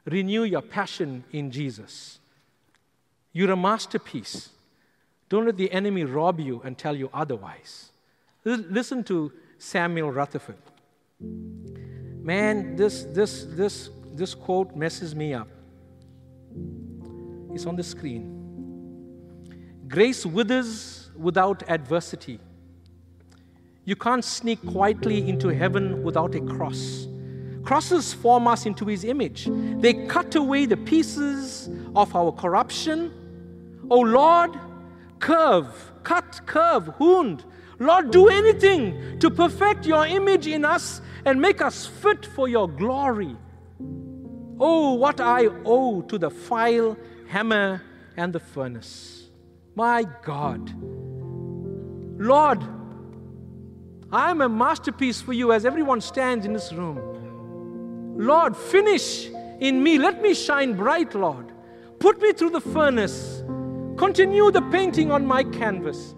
Renew 0.04 0.44
your 0.44 0.62
passion 0.62 1.24
in 1.32 1.52
Jesus. 1.52 2.20
You're 3.32 3.52
a 3.52 3.56
masterpiece. 3.56 4.50
Don't 5.30 5.46
let 5.46 5.56
the 5.56 5.72
enemy 5.72 6.04
rob 6.04 6.42
you 6.42 6.62
and 6.66 6.78
tell 6.78 6.98
you 6.98 7.10
otherwise. 7.14 7.92
Listen 8.44 9.06
to 9.06 9.32
Samuel 9.58 10.12
Rutherford. 10.12 10.58
Man, 11.22 12.76
this, 12.76 13.06
this, 13.06 13.46
this, 13.52 13.90
this 14.16 14.36
quote 14.36 14.76
messes 14.76 15.16
me 15.16 15.34
up. 15.34 15.48
It's 17.54 17.66
on 17.66 17.78
the 17.78 17.84
screen. 17.84 18.34
Grace 19.88 20.26
withers 20.26 21.10
without 21.18 21.64
adversity. 21.70 22.38
You 23.86 23.96
can't 23.96 24.26
sneak 24.26 24.66
quietly 24.66 25.30
into 25.30 25.50
heaven 25.50 26.04
without 26.04 26.34
a 26.34 26.42
cross. 26.42 27.08
Crosses 27.64 28.14
form 28.14 28.48
us 28.48 28.66
into 28.66 28.86
His 28.86 29.04
image. 29.04 29.48
They 29.80 30.08
cut 30.08 30.36
away 30.36 30.66
the 30.66 30.78
pieces 30.78 31.70
of 31.96 32.16
our 32.16 32.32
corruption. 32.32 33.12
Oh 33.90 34.00
Lord, 34.00 34.60
curve, 35.20 35.92
cut, 36.04 36.42
curve, 36.46 37.00
wound. 37.00 37.46
Lord, 37.78 38.12
do 38.12 38.28
anything 38.28 39.20
to 39.20 39.30
perfect 39.30 39.86
your 39.86 40.06
image 40.08 40.48
in 40.48 40.66
us 40.66 41.02
and 41.26 41.40
make 41.40 41.62
us 41.62 41.86
fit 41.86 42.26
for 42.26 42.48
your 42.48 42.68
glory. 42.68 43.36
Oh, 44.60 44.94
what 44.94 45.20
I 45.20 45.48
owe 45.66 46.02
to 46.04 46.18
the 46.18 46.30
file, 46.30 46.98
hammer, 47.28 47.82
and 48.16 48.32
the 48.32 48.40
furnace. 48.40 49.30
My 49.76 50.08
God. 50.24 50.72
Lord, 52.18 52.64
I'm 54.12 54.42
a 54.42 54.50
masterpiece 54.50 55.22
for 55.22 55.34
you 55.34 55.52
as 55.52 55.66
everyone 55.66 56.02
stands 56.02 56.46
in 56.46 56.54
this 56.54 56.72
room. 56.72 58.16
Lord, 58.18 58.56
finish 58.56 59.28
in 59.60 59.84
me. 59.84 59.98
Let 59.98 60.22
me 60.22 60.34
shine 60.34 60.74
bright, 60.74 61.14
Lord. 61.16 61.52
Put 62.00 62.22
me 62.22 62.34
through 62.34 62.52
the 62.52 62.62
furnace. 62.62 63.44
Continue 63.98 64.52
the 64.52 64.62
painting 64.64 65.12
on 65.12 65.26
my 65.26 65.44
canvas. 65.44 66.16